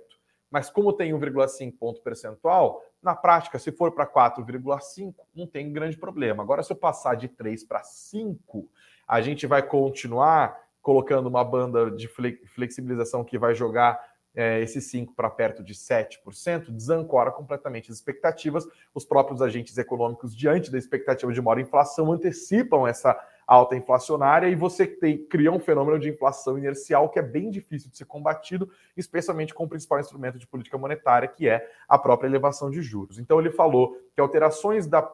Mas 0.49 0.69
como 0.69 0.93
tem 0.93 1.11
1,5 1.11 1.77
ponto 1.77 2.01
percentual, 2.01 2.81
na 3.01 3.15
prática, 3.15 3.59
se 3.59 3.71
for 3.71 3.91
para 3.91 4.07
4,5, 4.07 5.13
não 5.35 5.47
tem 5.47 5.71
grande 5.71 5.97
problema. 5.97 6.43
Agora, 6.43 6.63
se 6.63 6.71
eu 6.71 6.77
passar 6.77 7.15
de 7.15 7.27
3 7.27 7.63
para 7.63 7.83
5, 7.83 8.67
a 9.07 9.21
gente 9.21 9.45
vai 9.47 9.61
continuar 9.61 10.57
colocando 10.81 11.27
uma 11.27 11.43
banda 11.43 11.91
de 11.91 12.07
flexibilização 12.07 13.23
que 13.23 13.37
vai 13.37 13.53
jogar 13.53 13.99
é, 14.35 14.61
esse 14.61 14.81
5 14.81 15.13
para 15.13 15.29
perto 15.29 15.63
de 15.63 15.73
7%, 15.73 16.71
desancora 16.71 17.31
completamente 17.31 17.91
as 17.91 17.97
expectativas. 17.97 18.65
Os 18.93 19.05
próprios 19.05 19.41
agentes 19.41 19.77
econômicos, 19.77 20.35
diante 20.35 20.71
da 20.71 20.77
expectativa 20.77 21.31
de 21.31 21.41
maior 21.41 21.59
inflação, 21.59 22.11
antecipam 22.11 22.87
essa 22.87 23.19
alta 23.49 23.75
inflacionária 23.75 24.47
e 24.47 24.53
você 24.53 24.85
tem, 24.85 25.17
cria 25.25 25.51
um 25.51 25.59
fenômeno 25.59 25.97
de 25.97 26.07
inflação 26.07 26.55
inercial 26.55 27.09
que 27.09 27.17
é 27.17 27.21
bem 27.23 27.49
difícil 27.49 27.89
de 27.89 27.97
ser 27.97 28.05
combatido, 28.05 28.69
especialmente 28.95 29.55
com 29.55 29.63
o 29.63 29.67
principal 29.67 29.99
instrumento 29.99 30.37
de 30.37 30.45
política 30.45 30.77
monetária, 30.77 31.27
que 31.27 31.49
é 31.49 31.67
a 31.87 31.97
própria 31.97 32.27
elevação 32.27 32.69
de 32.69 32.79
juros. 32.79 33.17
Então 33.17 33.39
ele 33.39 33.49
falou 33.49 33.97
que 34.13 34.21
alterações 34.21 34.85
da, 34.85 35.11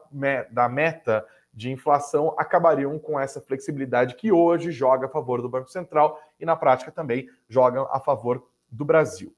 da 0.50 0.68
meta 0.68 1.26
de 1.50 1.70
inflação 1.70 2.34
acabariam 2.36 2.98
com 2.98 3.18
essa 3.18 3.40
flexibilidade 3.40 4.14
que 4.16 4.30
hoje 4.30 4.70
joga 4.70 5.06
a 5.06 5.08
favor 5.10 5.40
do 5.40 5.48
Banco 5.48 5.70
Central 5.70 6.20
e 6.38 6.44
na 6.44 6.54
prática 6.54 6.92
também 6.92 7.26
joga 7.48 7.86
a 7.90 7.98
favor 7.98 8.46
do 8.70 8.84
Brasil. 8.84 9.34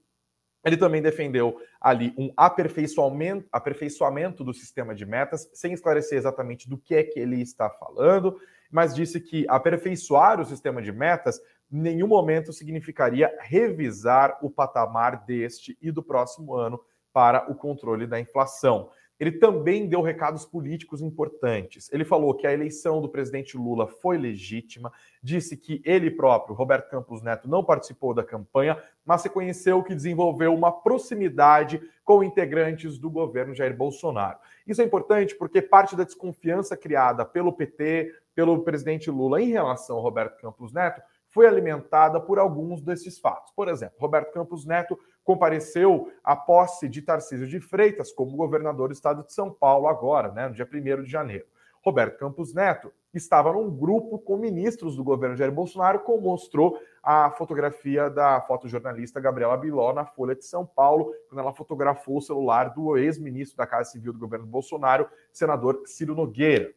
Ele 0.64 0.76
também 0.76 1.00
defendeu 1.00 1.56
ali 1.80 2.12
um 2.18 2.32
aperfeiçoamento, 2.36 3.48
aperfeiçoamento 3.52 4.44
do 4.44 4.52
sistema 4.52 4.94
de 4.94 5.06
metas, 5.06 5.48
sem 5.54 5.72
esclarecer 5.72 6.18
exatamente 6.18 6.68
do 6.68 6.76
que 6.76 6.94
é 6.94 7.02
que 7.02 7.18
ele 7.18 7.40
está 7.40 7.70
falando 7.70 8.36
mas 8.70 8.94
disse 8.94 9.20
que 9.20 9.46
aperfeiçoar 9.48 10.40
o 10.40 10.44
sistema 10.44 10.82
de 10.82 10.92
metas 10.92 11.40
em 11.70 11.80
nenhum 11.80 12.06
momento 12.06 12.52
significaria 12.52 13.34
revisar 13.40 14.38
o 14.42 14.50
patamar 14.50 15.24
deste 15.24 15.76
e 15.80 15.90
do 15.90 16.02
próximo 16.02 16.54
ano 16.54 16.80
para 17.12 17.50
o 17.50 17.54
controle 17.54 18.06
da 18.06 18.20
inflação. 18.20 18.90
Ele 19.18 19.32
também 19.32 19.88
deu 19.88 20.00
recados 20.00 20.44
políticos 20.44 21.02
importantes. 21.02 21.90
Ele 21.92 22.04
falou 22.04 22.34
que 22.34 22.46
a 22.46 22.52
eleição 22.52 23.00
do 23.00 23.08
presidente 23.08 23.56
Lula 23.56 23.86
foi 23.86 24.16
legítima, 24.16 24.92
disse 25.22 25.56
que 25.56 25.82
ele 25.84 26.10
próprio, 26.10 26.54
Roberto 26.54 26.88
Campos 26.88 27.22
Neto, 27.22 27.48
não 27.48 27.64
participou 27.64 28.14
da 28.14 28.22
campanha, 28.22 28.80
mas 29.04 29.24
reconheceu 29.24 29.82
que 29.82 29.94
desenvolveu 29.94 30.54
uma 30.54 30.70
proximidade 30.70 31.80
com 32.04 32.22
integrantes 32.22 32.98
do 32.98 33.10
governo 33.10 33.54
Jair 33.54 33.76
Bolsonaro. 33.76 34.38
Isso 34.66 34.80
é 34.80 34.84
importante 34.84 35.34
porque 35.34 35.60
parte 35.60 35.96
da 35.96 36.04
desconfiança 36.04 36.76
criada 36.76 37.24
pelo 37.24 37.52
PT, 37.52 38.14
pelo 38.34 38.62
presidente 38.62 39.10
Lula 39.10 39.42
em 39.42 39.50
relação 39.50 39.96
ao 39.96 40.02
Roberto 40.02 40.40
Campos 40.40 40.72
Neto 40.72 41.02
foi 41.28 41.46
alimentada 41.46 42.20
por 42.20 42.38
alguns 42.38 42.80
desses 42.80 43.18
fatos. 43.18 43.52
Por 43.52 43.68
exemplo, 43.68 43.96
Roberto 43.98 44.32
Campos 44.32 44.64
Neto 44.64 44.98
compareceu 45.28 46.10
à 46.24 46.34
posse 46.34 46.88
de 46.88 47.02
Tarcísio 47.02 47.46
de 47.46 47.60
Freitas 47.60 48.10
como 48.10 48.34
governador 48.34 48.88
do 48.88 48.94
estado 48.94 49.22
de 49.22 49.30
São 49.34 49.52
Paulo 49.52 49.86
agora, 49.86 50.32
né, 50.32 50.48
no 50.48 50.54
dia 50.54 50.66
1 50.66 51.02
de 51.02 51.10
janeiro. 51.10 51.44
Roberto 51.84 52.18
Campos 52.18 52.54
Neto 52.54 52.90
estava 53.12 53.52
num 53.52 53.70
grupo 53.70 54.18
com 54.18 54.38
ministros 54.38 54.96
do 54.96 55.04
governo 55.04 55.36
Jair 55.36 55.52
Bolsonaro, 55.52 56.00
como 56.00 56.22
mostrou 56.22 56.80
a 57.02 57.30
fotografia 57.32 58.08
da 58.08 58.40
fotojornalista 58.40 59.20
Gabriela 59.20 59.58
Biló 59.58 59.92
na 59.92 60.06
Folha 60.06 60.34
de 60.34 60.46
São 60.46 60.64
Paulo, 60.64 61.12
quando 61.28 61.40
ela 61.40 61.52
fotografou 61.52 62.16
o 62.16 62.22
celular 62.22 62.72
do 62.72 62.96
ex-ministro 62.96 63.58
da 63.58 63.66
Casa 63.66 63.90
Civil 63.90 64.14
do 64.14 64.18
governo 64.18 64.46
Bolsonaro, 64.46 65.10
senador 65.30 65.82
Ciro 65.84 66.14
Nogueira. 66.14 66.72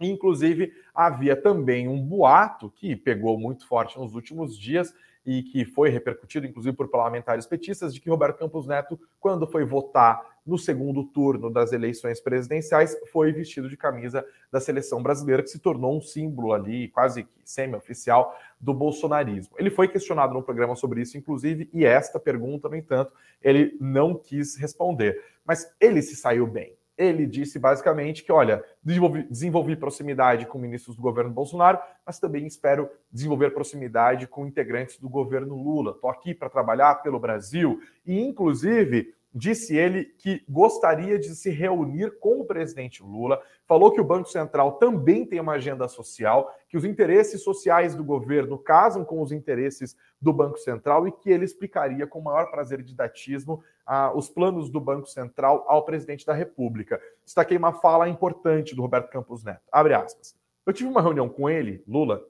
Inclusive, 0.00 0.72
havia 0.92 1.40
também 1.40 1.86
um 1.86 2.02
boato 2.02 2.68
que 2.68 2.96
pegou 2.96 3.38
muito 3.38 3.64
forte 3.68 3.96
nos 3.96 4.16
últimos 4.16 4.58
dias 4.58 4.92
e 5.26 5.42
que 5.42 5.64
foi 5.64 5.90
repercutido, 5.90 6.46
inclusive, 6.46 6.76
por 6.76 6.88
parlamentares 6.88 7.46
petistas, 7.46 7.92
de 7.92 8.00
que 8.00 8.08
Roberto 8.08 8.38
Campos 8.38 8.66
Neto, 8.66 8.98
quando 9.18 9.46
foi 9.46 9.64
votar 9.64 10.36
no 10.46 10.56
segundo 10.56 11.02
turno 11.02 11.50
das 11.50 11.72
eleições 11.72 12.20
presidenciais, 12.20 12.96
foi 13.10 13.32
vestido 13.32 13.68
de 13.68 13.76
camisa 13.76 14.24
da 14.52 14.60
seleção 14.60 15.02
brasileira, 15.02 15.42
que 15.42 15.50
se 15.50 15.58
tornou 15.58 15.96
um 15.96 16.00
símbolo 16.00 16.52
ali, 16.52 16.86
quase 16.88 17.26
semi-oficial, 17.44 18.38
do 18.60 18.72
bolsonarismo. 18.72 19.56
Ele 19.58 19.70
foi 19.70 19.88
questionado 19.88 20.32
no 20.32 20.42
programa 20.42 20.76
sobre 20.76 21.02
isso, 21.02 21.18
inclusive, 21.18 21.68
e 21.72 21.84
esta 21.84 22.20
pergunta, 22.20 22.68
no 22.68 22.76
entanto, 22.76 23.12
ele 23.42 23.76
não 23.80 24.14
quis 24.14 24.56
responder. 24.56 25.20
Mas 25.44 25.74
ele 25.80 26.00
se 26.00 26.14
saiu 26.14 26.46
bem 26.46 26.75
ele 26.96 27.26
disse 27.26 27.58
basicamente 27.58 28.24
que, 28.24 28.32
olha, 28.32 28.64
desenvolvi, 28.82 29.22
desenvolvi, 29.24 29.76
proximidade 29.76 30.46
com 30.46 30.58
ministros 30.58 30.96
do 30.96 31.02
governo 31.02 31.30
Bolsonaro, 31.30 31.78
mas 32.04 32.18
também 32.18 32.46
espero 32.46 32.88
desenvolver 33.12 33.50
proximidade 33.50 34.26
com 34.26 34.46
integrantes 34.46 34.98
do 34.98 35.08
governo 35.08 35.54
Lula. 35.54 35.92
Estou 35.92 36.10
aqui 36.10 36.34
para 36.34 36.48
trabalhar 36.48 36.96
pelo 37.02 37.20
Brasil 37.20 37.80
e, 38.06 38.20
inclusive, 38.20 39.14
disse 39.36 39.76
ele 39.76 40.04
que 40.04 40.42
gostaria 40.48 41.18
de 41.18 41.34
se 41.34 41.50
reunir 41.50 42.18
com 42.18 42.40
o 42.40 42.46
presidente 42.46 43.02
Lula, 43.02 43.42
falou 43.66 43.92
que 43.92 44.00
o 44.00 44.04
Banco 44.04 44.30
Central 44.30 44.78
também 44.78 45.26
tem 45.26 45.38
uma 45.38 45.52
agenda 45.52 45.86
social, 45.88 46.50
que 46.66 46.76
os 46.76 46.86
interesses 46.86 47.42
sociais 47.42 47.94
do 47.94 48.02
governo 48.02 48.56
casam 48.56 49.04
com 49.04 49.20
os 49.20 49.32
interesses 49.32 49.94
do 50.18 50.32
Banco 50.32 50.56
Central 50.56 51.06
e 51.06 51.12
que 51.12 51.30
ele 51.30 51.44
explicaria 51.44 52.06
com 52.06 52.18
o 52.18 52.24
maior 52.24 52.50
prazer 52.50 52.82
didatismo 52.82 53.62
ah, 53.84 54.10
os 54.14 54.30
planos 54.30 54.70
do 54.70 54.80
Banco 54.80 55.06
Central 55.06 55.66
ao 55.68 55.84
presidente 55.84 56.24
da 56.24 56.32
República. 56.32 56.98
Destaquei 57.22 57.58
uma 57.58 57.74
fala 57.74 58.08
importante 58.08 58.74
do 58.74 58.80
Roberto 58.80 59.10
Campos 59.10 59.44
Neto. 59.44 59.68
Abre 59.70 59.92
aspas. 59.92 60.34
Eu 60.64 60.72
tive 60.72 60.88
uma 60.88 61.02
reunião 61.02 61.28
com 61.28 61.48
ele, 61.48 61.84
Lula, 61.86 62.24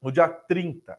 no 0.00 0.10
dia 0.10 0.26
30 0.26 0.98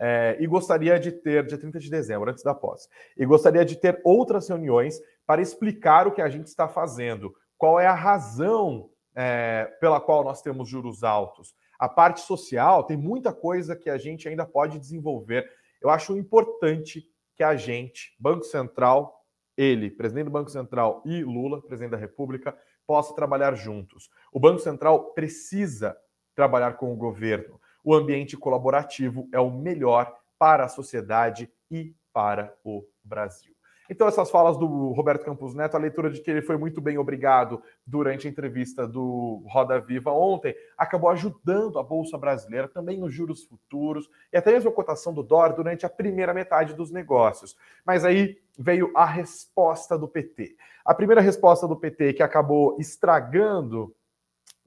é, 0.00 0.36
e 0.38 0.46
gostaria 0.46 0.98
de 0.98 1.12
ter, 1.12 1.46
dia 1.46 1.58
30 1.58 1.78
de 1.78 1.90
dezembro, 1.90 2.30
antes 2.30 2.42
da 2.42 2.54
posse, 2.54 2.88
e 3.16 3.26
gostaria 3.26 3.64
de 3.64 3.76
ter 3.76 4.00
outras 4.04 4.48
reuniões 4.48 5.00
para 5.26 5.42
explicar 5.42 6.06
o 6.06 6.12
que 6.12 6.22
a 6.22 6.28
gente 6.28 6.46
está 6.46 6.68
fazendo, 6.68 7.34
qual 7.56 7.80
é 7.80 7.86
a 7.86 7.94
razão 7.94 8.90
é, 9.14 9.64
pela 9.80 10.00
qual 10.00 10.22
nós 10.22 10.40
temos 10.40 10.68
juros 10.68 11.02
altos. 11.02 11.54
A 11.78 11.88
parte 11.88 12.20
social 12.20 12.84
tem 12.84 12.96
muita 12.96 13.32
coisa 13.32 13.76
que 13.76 13.90
a 13.90 13.98
gente 13.98 14.28
ainda 14.28 14.46
pode 14.46 14.78
desenvolver. 14.78 15.48
Eu 15.80 15.90
acho 15.90 16.16
importante 16.16 17.04
que 17.36 17.42
a 17.42 17.54
gente, 17.56 18.16
Banco 18.18 18.44
Central, 18.44 19.24
ele, 19.56 19.90
presidente 19.90 20.26
do 20.26 20.30
Banco 20.30 20.50
Central, 20.50 21.02
e 21.04 21.22
Lula, 21.22 21.60
presidente 21.60 21.92
da 21.92 21.96
República, 21.96 22.56
possa 22.86 23.14
trabalhar 23.14 23.54
juntos. 23.54 24.08
O 24.32 24.40
Banco 24.40 24.60
Central 24.60 25.12
precisa 25.12 25.96
trabalhar 26.34 26.76
com 26.76 26.92
o 26.92 26.96
governo 26.96 27.60
o 27.88 27.94
ambiente 27.94 28.36
colaborativo 28.36 29.26
é 29.32 29.40
o 29.40 29.50
melhor 29.50 30.14
para 30.38 30.66
a 30.66 30.68
sociedade 30.68 31.50
e 31.70 31.94
para 32.12 32.54
o 32.62 32.84
Brasil. 33.02 33.54
Então, 33.88 34.06
essas 34.06 34.30
falas 34.30 34.58
do 34.58 34.92
Roberto 34.92 35.24
Campos 35.24 35.54
Neto, 35.54 35.74
a 35.74 35.80
leitura 35.80 36.10
de 36.10 36.20
que 36.20 36.30
ele 36.30 36.42
foi 36.42 36.58
muito 36.58 36.82
bem 36.82 36.98
obrigado 36.98 37.62
durante 37.86 38.26
a 38.26 38.30
entrevista 38.30 38.86
do 38.86 39.42
Roda 39.46 39.80
Viva 39.80 40.12
ontem, 40.12 40.54
acabou 40.76 41.08
ajudando 41.08 41.78
a 41.78 41.82
Bolsa 41.82 42.18
Brasileira, 42.18 42.68
também 42.68 42.98
nos 42.98 43.14
juros 43.14 43.44
futuros 43.44 44.10
e 44.30 44.36
até 44.36 44.52
mesmo 44.52 44.68
a 44.68 44.74
cotação 44.74 45.14
do 45.14 45.22
dólar 45.22 45.54
durante 45.54 45.86
a 45.86 45.88
primeira 45.88 46.34
metade 46.34 46.74
dos 46.74 46.90
negócios. 46.90 47.56
Mas 47.86 48.04
aí 48.04 48.38
veio 48.58 48.92
a 48.94 49.06
resposta 49.06 49.96
do 49.96 50.06
PT. 50.06 50.56
A 50.84 50.92
primeira 50.92 51.22
resposta 51.22 51.66
do 51.66 51.74
PT 51.74 52.12
que 52.12 52.22
acabou 52.22 52.76
estragando 52.78 53.94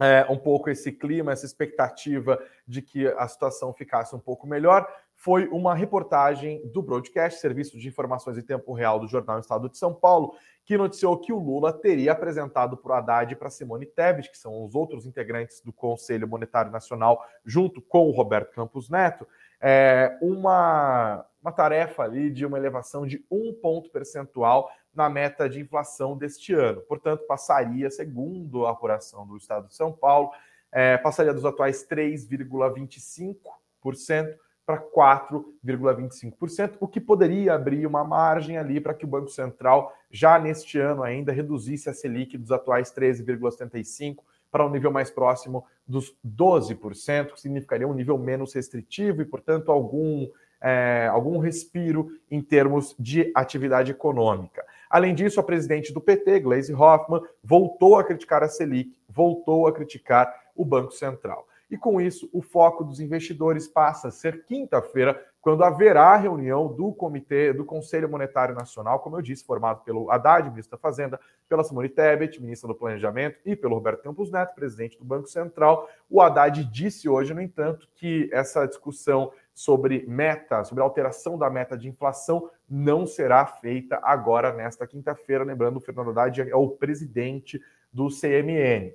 é, 0.02 0.26
um 0.28 0.38
pouco 0.38 0.68
esse 0.68 0.92
clima, 0.92 1.32
essa 1.32 1.46
expectativa 1.46 2.42
de 2.68 2.82
que 2.82 3.08
a 3.08 3.28
situação 3.28 3.72
ficasse 3.72 4.16
um 4.16 4.20
pouco 4.20 4.48
melhor, 4.48 4.92
foi 5.16 5.48
uma 5.50 5.76
reportagem 5.76 6.68
do 6.72 6.82
Broadcast, 6.82 7.40
Serviço 7.40 7.78
de 7.78 7.88
Informações 7.88 8.36
em 8.36 8.42
Tempo 8.42 8.74
Real 8.74 9.00
do 9.00 9.08
Jornal 9.08 9.38
Estado 9.38 9.70
de 9.70 9.78
São 9.78 9.94
Paulo, 9.94 10.34
que 10.66 10.76
noticiou 10.76 11.20
que 11.20 11.32
o 11.32 11.38
Lula 11.38 11.72
teria 11.72 12.14
apresentado 12.14 12.76
para 12.76 12.92
o 12.92 12.96
Haddad 12.96 13.32
e 13.32 13.36
para 13.36 13.52
Simone 13.52 13.86
Tebet, 13.86 14.32
que 14.32 14.38
são 14.40 14.66
os 14.66 14.74
outros 14.74 15.06
integrantes 15.06 15.62
do 15.62 15.72
Conselho 15.72 16.28
Monetário 16.28 16.72
Nacional, 16.72 17.24
junto 17.46 17.80
com 17.80 18.08
o 18.08 18.12
Roberto 18.12 18.52
Campos 18.56 18.90
Neto, 18.90 19.28
é, 19.62 20.18
uma, 20.20 21.24
uma 21.40 21.52
tarefa 21.52 22.02
ali 22.02 22.32
de 22.32 22.44
uma 22.44 22.58
elevação 22.58 23.06
de 23.06 23.24
um 23.30 23.54
ponto 23.54 23.92
percentual 23.92 24.72
na 24.94 25.10
meta 25.10 25.50
de 25.50 25.60
inflação 25.60 26.18
deste 26.18 26.54
ano. 26.54 26.82
Portanto, 26.82 27.26
passaria, 27.26 27.90
segundo 27.90 28.66
a 28.66 28.72
apuração 28.72 29.26
do 29.26 29.38
Estado 29.38 29.68
de 29.68 29.76
São 29.76 29.92
Paulo, 29.92 30.32
é, 30.72 30.98
passaria 30.98 31.34
dos 31.34 31.46
atuais 31.46 31.88
3,25% 31.88 34.36
para 34.66 34.82
4,25%, 34.82 36.78
o 36.80 36.88
que 36.88 37.02
poderia 37.02 37.56
abrir 37.56 37.86
uma 37.86 38.04
margem 38.04 38.58
ali 38.58 38.80
para 38.80 38.94
que 38.94 39.04
o 39.04 39.08
Banco 39.08 39.30
Central, 39.30 39.94
já 40.10 40.40
neste 40.40 40.80
ano 40.80 41.04
ainda, 41.04 41.32
reduzisse 41.32 41.90
a 41.90 41.94
Selic 41.94 42.38
dos 42.38 42.52
atuais 42.52 42.94
13,75% 42.94 44.18
para 44.52 44.66
um 44.66 44.70
nível 44.70 44.92
mais 44.92 45.10
próximo 45.10 45.66
dos 45.88 46.16
12%, 46.26 47.34
que 47.34 47.42
significaria 47.42 47.88
um 47.88 47.94
nível 47.94 48.18
menos 48.18 48.54
restritivo 48.54 49.22
e, 49.22 49.26
portanto, 49.26 49.72
algum, 49.72 50.28
é, 50.62 51.08
algum 51.10 51.38
respiro 51.38 52.10
em 52.30 52.42
termos 52.42 52.94
de 53.00 53.32
atividade 53.34 53.92
econômica. 53.92 54.64
Além 54.92 55.16
disso, 55.16 55.40
a 55.40 55.44
presidente 55.44 55.94
do 55.94 56.02
PT, 56.02 56.42
Gleisi 56.42 56.74
Hoffmann, 56.74 57.22
voltou 57.42 57.96
a 57.98 58.04
criticar 58.04 58.44
a 58.44 58.50
Selic, 58.50 58.94
voltou 59.08 59.66
a 59.66 59.72
criticar 59.72 60.30
o 60.54 60.66
Banco 60.66 60.92
Central. 60.92 61.48
E 61.70 61.78
com 61.78 62.02
isso, 62.02 62.30
o 62.34 62.42
foco 62.42 62.84
dos 62.84 63.00
investidores 63.00 63.70
passa 63.70 64.10
a 64.10 64.12
ser 64.12 64.44
quinta-feira, 64.44 65.26
quando 65.40 65.64
haverá 65.64 66.16
reunião 66.18 66.68
do 66.68 66.92
Comitê 66.92 67.54
do 67.54 67.64
Conselho 67.64 68.10
Monetário 68.10 68.54
Nacional, 68.54 69.00
como 69.00 69.16
eu 69.16 69.22
disse, 69.22 69.46
formado 69.46 69.82
pelo 69.86 70.12
Haddad, 70.12 70.50
ministro 70.50 70.78
da 70.78 70.82
Fazenda, 70.82 71.18
pela 71.48 71.64
Simone 71.64 71.88
Tebet, 71.88 72.42
ministra 72.42 72.68
do 72.68 72.76
Planejamento, 72.76 73.40
e 73.46 73.56
pelo 73.56 73.76
Roberto 73.76 74.04
Campos 74.04 74.30
Neto, 74.30 74.54
presidente 74.54 75.00
do 75.00 75.06
Banco 75.06 75.28
Central. 75.28 75.90
O 76.10 76.22
Haddad 76.22 76.64
disse 76.66 77.08
hoje, 77.08 77.34
no 77.34 77.42
entanto, 77.42 77.88
que 77.96 78.30
essa 78.34 78.68
discussão 78.68 79.32
sobre 79.62 80.04
meta, 80.08 80.64
sobre 80.64 80.84
alteração 80.84 81.38
da 81.38 81.48
meta 81.48 81.78
de 81.78 81.88
inflação, 81.88 82.50
não 82.68 83.06
será 83.06 83.46
feita 83.46 84.00
agora, 84.02 84.52
nesta 84.52 84.88
quinta-feira. 84.88 85.44
Lembrando, 85.44 85.78
o 85.78 85.80
Fernando 85.80 86.10
Haddad 86.10 86.50
é 86.50 86.56
o 86.56 86.68
presidente 86.68 87.62
do 87.94 88.08
CMN. 88.08 88.92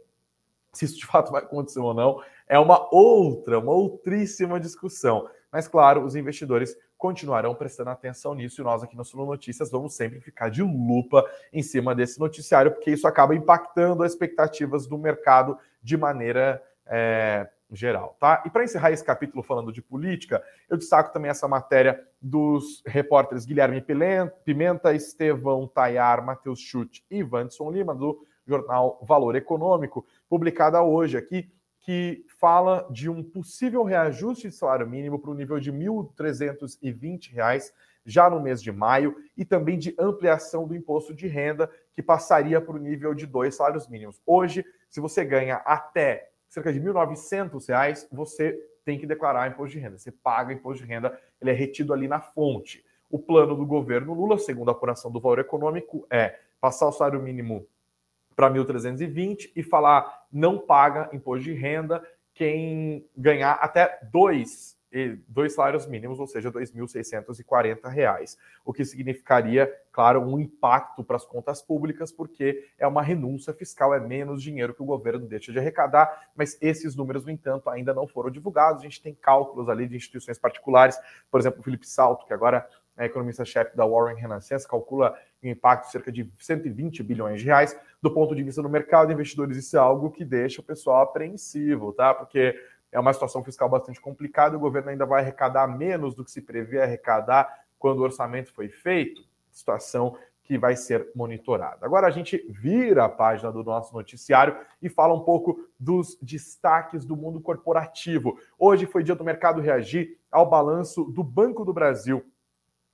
Se 0.72 0.84
isso 0.84 0.98
de 0.98 1.06
fato 1.06 1.30
vai 1.30 1.42
acontecer 1.42 1.78
ou 1.78 1.94
não, 1.94 2.20
é 2.48 2.58
uma 2.58 2.92
outra, 2.92 3.60
uma 3.60 3.70
outríssima 3.70 4.58
discussão. 4.58 5.28
Mas, 5.52 5.68
claro, 5.68 6.04
os 6.04 6.16
investidores 6.16 6.76
continuarão 6.98 7.54
prestando 7.54 7.90
atenção 7.90 8.34
nisso 8.34 8.60
e 8.60 8.64
nós 8.64 8.82
aqui 8.82 8.96
no 8.96 9.04
Sul 9.04 9.24
Notícias 9.24 9.70
vamos 9.70 9.94
sempre 9.94 10.20
ficar 10.20 10.48
de 10.48 10.62
lupa 10.62 11.24
em 11.52 11.62
cima 11.62 11.94
desse 11.94 12.18
noticiário, 12.18 12.72
porque 12.72 12.90
isso 12.90 13.06
acaba 13.06 13.36
impactando 13.36 14.02
as 14.02 14.10
expectativas 14.10 14.84
do 14.88 14.98
mercado 14.98 15.56
de 15.80 15.96
maneira 15.96 16.60
é, 16.86 17.48
geral, 17.70 18.16
tá? 18.20 18.42
E 18.46 18.50
para 18.50 18.64
encerrar 18.64 18.92
esse 18.92 19.04
capítulo 19.04 19.42
falando 19.42 19.72
de 19.72 19.82
política, 19.82 20.42
eu 20.68 20.76
destaco 20.76 21.12
também 21.12 21.30
essa 21.30 21.48
matéria 21.48 22.00
dos 22.20 22.82
repórteres 22.86 23.44
Guilherme 23.44 23.84
Pimenta, 24.44 24.94
Estevão 24.94 25.66
Tayar, 25.66 26.24
Matheus 26.24 26.60
Chute 26.60 27.04
e 27.10 27.22
Vanderson 27.22 27.70
Lima, 27.70 27.94
do 27.94 28.24
jornal 28.46 29.00
Valor 29.02 29.34
Econômico, 29.34 30.06
publicada 30.28 30.82
hoje 30.82 31.16
aqui, 31.16 31.50
que 31.80 32.24
fala 32.40 32.86
de 32.90 33.08
um 33.08 33.22
possível 33.22 33.84
reajuste 33.84 34.48
de 34.48 34.54
salário 34.54 34.88
mínimo 34.88 35.18
para 35.18 35.30
o 35.30 35.34
nível 35.34 35.58
de 35.60 35.70
R$ 35.70 35.78
1.320 35.78 37.72
já 38.04 38.30
no 38.30 38.40
mês 38.40 38.62
de 38.62 38.70
maio 38.70 39.16
e 39.36 39.44
também 39.44 39.78
de 39.78 39.94
ampliação 39.98 40.66
do 40.66 40.76
imposto 40.76 41.12
de 41.12 41.26
renda, 41.26 41.68
que 41.92 42.02
passaria 42.02 42.60
para 42.60 42.74
o 42.74 42.78
nível 42.78 43.14
de 43.14 43.26
dois 43.26 43.56
salários 43.56 43.88
mínimos. 43.88 44.22
Hoje, 44.24 44.64
se 44.88 45.00
você 45.00 45.24
ganha 45.24 45.56
até 45.56 46.30
cerca 46.56 46.72
de 46.72 46.78
R$ 46.78 46.86
1.900, 46.86 48.08
você 48.10 48.58
tem 48.82 48.98
que 48.98 49.06
declarar 49.06 49.48
imposto 49.48 49.76
de 49.76 49.78
renda. 49.78 49.98
Você 49.98 50.10
paga 50.10 50.54
imposto 50.54 50.82
de 50.82 50.88
renda, 50.88 51.18
ele 51.38 51.50
é 51.50 51.52
retido 51.52 51.92
ali 51.92 52.08
na 52.08 52.20
fonte. 52.20 52.82
O 53.10 53.18
plano 53.18 53.54
do 53.54 53.66
governo 53.66 54.14
Lula, 54.14 54.38
segundo 54.38 54.70
a 54.70 54.72
apuração 54.72 55.10
do 55.10 55.20
valor 55.20 55.38
econômico, 55.38 56.06
é 56.10 56.38
passar 56.58 56.88
o 56.88 56.92
salário 56.92 57.20
mínimo 57.20 57.66
para 58.34 58.50
1.320 58.50 59.52
e 59.54 59.62
falar 59.62 60.26
não 60.32 60.58
paga 60.58 61.10
imposto 61.12 61.44
de 61.44 61.52
renda 61.52 62.02
quem 62.32 63.06
ganhar 63.16 63.52
até 63.52 63.98
dois 64.10 64.75
dois 65.28 65.54
salários 65.54 65.86
mínimos, 65.86 66.18
ou 66.18 66.26
seja, 66.26 66.48
R$ 66.48 66.60
2.640, 66.60 68.36
o 68.64 68.72
que 68.72 68.84
significaria, 68.84 69.72
claro, 69.92 70.20
um 70.20 70.38
impacto 70.38 71.04
para 71.04 71.16
as 71.16 71.24
contas 71.24 71.60
públicas, 71.60 72.10
porque 72.10 72.68
é 72.78 72.86
uma 72.86 73.02
renúncia 73.02 73.52
fiscal, 73.52 73.94
é 73.94 74.00
menos 74.00 74.42
dinheiro 74.42 74.74
que 74.74 74.82
o 74.82 74.86
governo 74.86 75.26
deixa 75.26 75.52
de 75.52 75.58
arrecadar, 75.58 76.28
mas 76.34 76.56
esses 76.60 76.96
números, 76.96 77.24
no 77.24 77.30
entanto, 77.30 77.68
ainda 77.68 77.92
não 77.92 78.06
foram 78.06 78.30
divulgados. 78.30 78.80
A 78.80 78.84
gente 78.84 79.02
tem 79.02 79.14
cálculos 79.14 79.68
ali 79.68 79.86
de 79.86 79.96
instituições 79.96 80.38
particulares, 80.38 80.98
por 81.30 81.40
exemplo, 81.40 81.60
o 81.60 81.62
Felipe 81.62 81.86
Salto, 81.86 82.26
que 82.26 82.32
agora 82.32 82.66
é 82.96 83.04
economista-chefe 83.04 83.76
da 83.76 83.84
Warren 83.84 84.16
Renaissance, 84.16 84.66
calcula 84.66 85.14
um 85.42 85.48
impacto 85.48 85.86
de 85.86 85.92
cerca 85.92 86.10
de 86.10 86.30
120 86.38 87.02
bilhões 87.02 87.40
de 87.40 87.46
reais. 87.46 87.78
Do 88.00 88.12
ponto 88.12 88.34
de 88.34 88.42
vista 88.42 88.62
do 88.62 88.70
mercado 88.70 89.12
investidores, 89.12 89.56
isso 89.56 89.76
é 89.76 89.80
algo 89.80 90.10
que 90.10 90.24
deixa 90.24 90.60
o 90.60 90.64
pessoal 90.64 91.02
apreensivo, 91.02 91.92
tá? 91.92 92.14
Porque 92.14 92.58
é 92.96 93.00
uma 93.00 93.12
situação 93.12 93.44
fiscal 93.44 93.68
bastante 93.68 94.00
complicada. 94.00 94.56
O 94.56 94.60
governo 94.60 94.88
ainda 94.88 95.04
vai 95.04 95.20
arrecadar 95.20 95.66
menos 95.66 96.14
do 96.14 96.24
que 96.24 96.30
se 96.30 96.40
prevê 96.40 96.80
arrecadar 96.80 97.46
quando 97.78 97.98
o 97.98 98.02
orçamento 98.02 98.54
foi 98.54 98.70
feito. 98.70 99.22
Situação 99.50 100.16
que 100.42 100.56
vai 100.56 100.76
ser 100.76 101.10
monitorada. 101.14 101.84
Agora 101.84 102.06
a 102.06 102.10
gente 102.10 102.42
vira 102.48 103.04
a 103.04 103.08
página 103.08 103.52
do 103.52 103.62
nosso 103.62 103.92
noticiário 103.92 104.56
e 104.80 104.88
fala 104.88 105.12
um 105.12 105.20
pouco 105.20 105.68
dos 105.78 106.16
destaques 106.22 107.04
do 107.04 107.14
mundo 107.14 107.38
corporativo. 107.38 108.38
Hoje 108.58 108.86
foi 108.86 109.02
dia 109.02 109.14
do 109.14 109.24
mercado 109.24 109.60
reagir 109.60 110.18
ao 110.32 110.48
balanço 110.48 111.04
do 111.04 111.22
Banco 111.22 111.66
do 111.66 111.74
Brasil. 111.74 112.24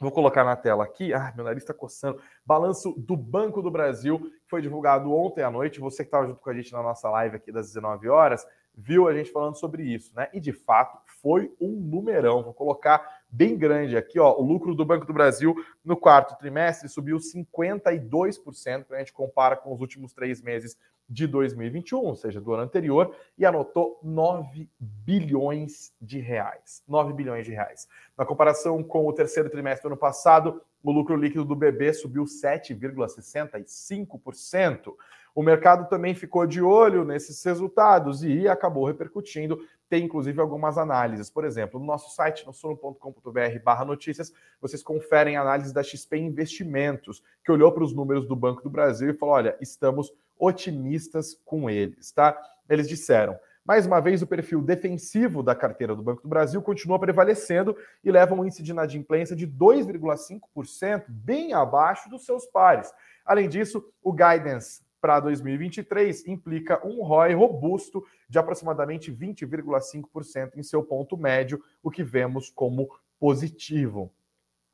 Vou 0.00 0.10
colocar 0.10 0.42
na 0.42 0.56
tela 0.56 0.82
aqui. 0.82 1.14
Ah, 1.14 1.32
meu 1.36 1.44
nariz 1.44 1.62
está 1.62 1.72
coçando. 1.72 2.20
Balanço 2.44 2.92
do 2.98 3.16
Banco 3.16 3.62
do 3.62 3.70
Brasil, 3.70 4.32
foi 4.48 4.60
divulgado 4.60 5.14
ontem 5.14 5.44
à 5.44 5.50
noite. 5.50 5.78
Você 5.78 6.02
que 6.02 6.08
estava 6.08 6.26
junto 6.26 6.40
com 6.40 6.50
a 6.50 6.54
gente 6.54 6.72
na 6.72 6.82
nossa 6.82 7.08
live 7.08 7.36
aqui 7.36 7.52
das 7.52 7.68
19 7.68 8.08
horas, 8.08 8.44
viu 8.74 9.08
a 9.08 9.14
gente 9.14 9.30
falando 9.30 9.56
sobre 9.56 9.82
isso, 9.82 10.12
né? 10.14 10.28
E 10.32 10.40
de 10.40 10.52
fato 10.52 10.98
foi 11.20 11.52
um 11.60 11.68
numerão. 11.68 12.42
Vou 12.42 12.54
colocar 12.54 13.22
bem 13.30 13.56
grande 13.56 13.96
aqui, 13.96 14.18
ó. 14.18 14.36
O 14.36 14.42
lucro 14.42 14.74
do 14.74 14.84
Banco 14.84 15.06
do 15.06 15.12
Brasil 15.12 15.54
no 15.84 15.96
quarto 15.96 16.36
trimestre 16.38 16.88
subiu 16.88 17.18
52%, 17.18 18.84
quando 18.84 18.94
a 18.94 18.98
gente 18.98 19.12
compara 19.12 19.56
com 19.56 19.72
os 19.72 19.80
últimos 19.80 20.12
três 20.12 20.42
meses 20.42 20.76
de 21.08 21.26
2021, 21.26 21.98
ou 21.98 22.14
seja, 22.16 22.40
do 22.40 22.54
ano 22.54 22.62
anterior, 22.62 23.14
e 23.36 23.44
anotou 23.44 23.98
9 24.02 24.70
bilhões 24.78 25.92
de 26.00 26.18
reais. 26.18 26.82
9 26.88 27.12
bilhões 27.12 27.44
de 27.44 27.52
reais. 27.52 27.86
Na 28.16 28.24
comparação 28.24 28.82
com 28.82 29.06
o 29.06 29.12
terceiro 29.12 29.50
trimestre 29.50 29.82
do 29.82 29.88
ano 29.88 29.98
passado, 29.98 30.62
o 30.82 30.90
lucro 30.90 31.14
líquido 31.14 31.44
do 31.44 31.54
BB 31.54 31.92
subiu 31.92 32.24
7,65%. 32.24 34.94
O 35.34 35.42
mercado 35.42 35.88
também 35.88 36.14
ficou 36.14 36.46
de 36.46 36.60
olho 36.60 37.04
nesses 37.04 37.42
resultados 37.42 38.22
e 38.22 38.46
acabou 38.46 38.86
repercutindo. 38.86 39.58
Tem 39.88 40.04
inclusive 40.04 40.40
algumas 40.40 40.76
análises. 40.76 41.30
Por 41.30 41.44
exemplo, 41.44 41.80
no 41.80 41.86
nosso 41.86 42.14
site, 42.14 42.46
no 42.46 42.52
suno.com.br/barra 42.52 43.84
notícias, 43.84 44.32
vocês 44.60 44.82
conferem 44.82 45.36
análise 45.36 45.72
da 45.72 45.82
XP 45.82 46.18
Investimentos, 46.18 47.22
que 47.44 47.50
olhou 47.50 47.72
para 47.72 47.84
os 47.84 47.94
números 47.94 48.26
do 48.26 48.36
Banco 48.36 48.62
do 48.62 48.70
Brasil 48.70 49.10
e 49.10 49.14
falou: 49.14 49.34
olha, 49.34 49.56
estamos 49.60 50.12
otimistas 50.38 51.38
com 51.44 51.70
eles, 51.70 52.12
tá? 52.12 52.38
Eles 52.68 52.88
disseram. 52.88 53.38
Mais 53.64 53.86
uma 53.86 54.00
vez, 54.00 54.20
o 54.22 54.26
perfil 54.26 54.60
defensivo 54.60 55.40
da 55.40 55.54
carteira 55.54 55.94
do 55.94 56.02
Banco 56.02 56.22
do 56.22 56.28
Brasil 56.28 56.60
continua 56.60 56.98
prevalecendo 56.98 57.76
e 58.02 58.10
leva 58.10 58.34
um 58.34 58.44
índice 58.44 58.62
de 58.62 58.72
inadimplência 58.72 59.36
de 59.36 59.46
2,5%, 59.46 61.04
bem 61.06 61.52
abaixo 61.52 62.10
dos 62.10 62.26
seus 62.26 62.44
pares. 62.44 62.92
Além 63.24 63.48
disso, 63.48 63.84
o 64.02 64.12
guidance 64.12 64.82
para 65.02 65.18
2023 65.18 66.28
implica 66.28 66.80
um 66.86 67.02
ROI 67.02 67.34
robusto 67.34 68.06
de 68.28 68.38
aproximadamente 68.38 69.10
20,5% 69.12 70.52
em 70.56 70.62
seu 70.62 70.80
ponto 70.84 71.16
médio, 71.16 71.60
o 71.82 71.90
que 71.90 72.04
vemos 72.04 72.48
como 72.48 72.88
positivo. 73.18 74.14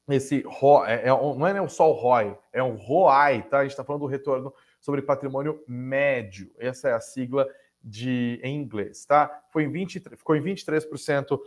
Esse 0.07 0.43
ROI, 0.47 0.87
é, 0.87 0.95
é, 1.07 1.09
não 1.09 1.47
é 1.47 1.69
só 1.69 1.91
o 1.91 1.95
ROI, 1.95 2.37
é 2.53 2.63
um 2.63 2.77
ROI, 2.77 3.43
tá? 3.49 3.61
A 3.61 3.63
gente 3.63 3.71
está 3.71 3.83
falando 3.83 4.03
do 4.03 4.07
retorno 4.07 4.53
sobre 4.79 5.01
patrimônio 5.01 5.65
médio. 5.67 6.51
Essa 6.59 6.91
é 6.91 6.93
a 6.93 7.01
sigla 7.01 7.49
de, 7.83 8.39
em 8.43 8.61
inglês, 8.61 9.07
tá? 9.07 9.45
Foi 9.51 9.65
em 9.65 9.73
20, 9.73 10.01
ficou 10.15 10.37
em 10.37 10.43
23%, 10.43 11.41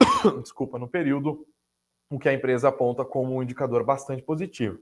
desculpa, 0.40 0.78
no 0.78 0.88
período, 0.88 1.46
o 2.08 2.18
que 2.18 2.28
a 2.30 2.32
empresa 2.32 2.68
aponta 2.68 3.04
como 3.04 3.34
um 3.34 3.42
indicador 3.42 3.84
bastante 3.84 4.22
positivo. 4.22 4.78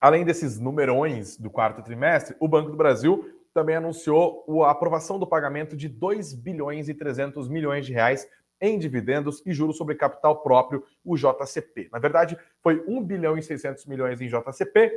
Além 0.00 0.24
desses 0.24 0.58
numerões 0.58 1.36
do 1.36 1.50
quarto 1.50 1.82
trimestre, 1.82 2.34
o 2.40 2.48
Banco 2.48 2.70
do 2.70 2.76
Brasil 2.76 3.28
também 3.52 3.76
anunciou 3.76 4.64
a 4.64 4.70
aprovação 4.70 5.18
do 5.18 5.26
pagamento 5.26 5.76
de 5.76 5.88
2 5.88 6.34
bilhões 6.34 6.88
e 6.88 6.94
300 6.94 7.48
milhões 7.48 7.84
de 7.84 7.92
reais 7.92 8.26
em 8.60 8.78
dividendos 8.78 9.42
e 9.44 9.52
juros 9.52 9.76
sobre 9.76 9.94
capital 9.94 10.42
próprio, 10.42 10.84
o 11.04 11.16
JCP. 11.16 11.88
Na 11.92 11.98
verdade, 11.98 12.38
foi 12.62 12.82
1 12.86 13.02
bilhão 13.02 13.36
e 13.36 13.42
600 13.42 13.86
milhões 13.86 14.20
em 14.20 14.28
JCP 14.28 14.92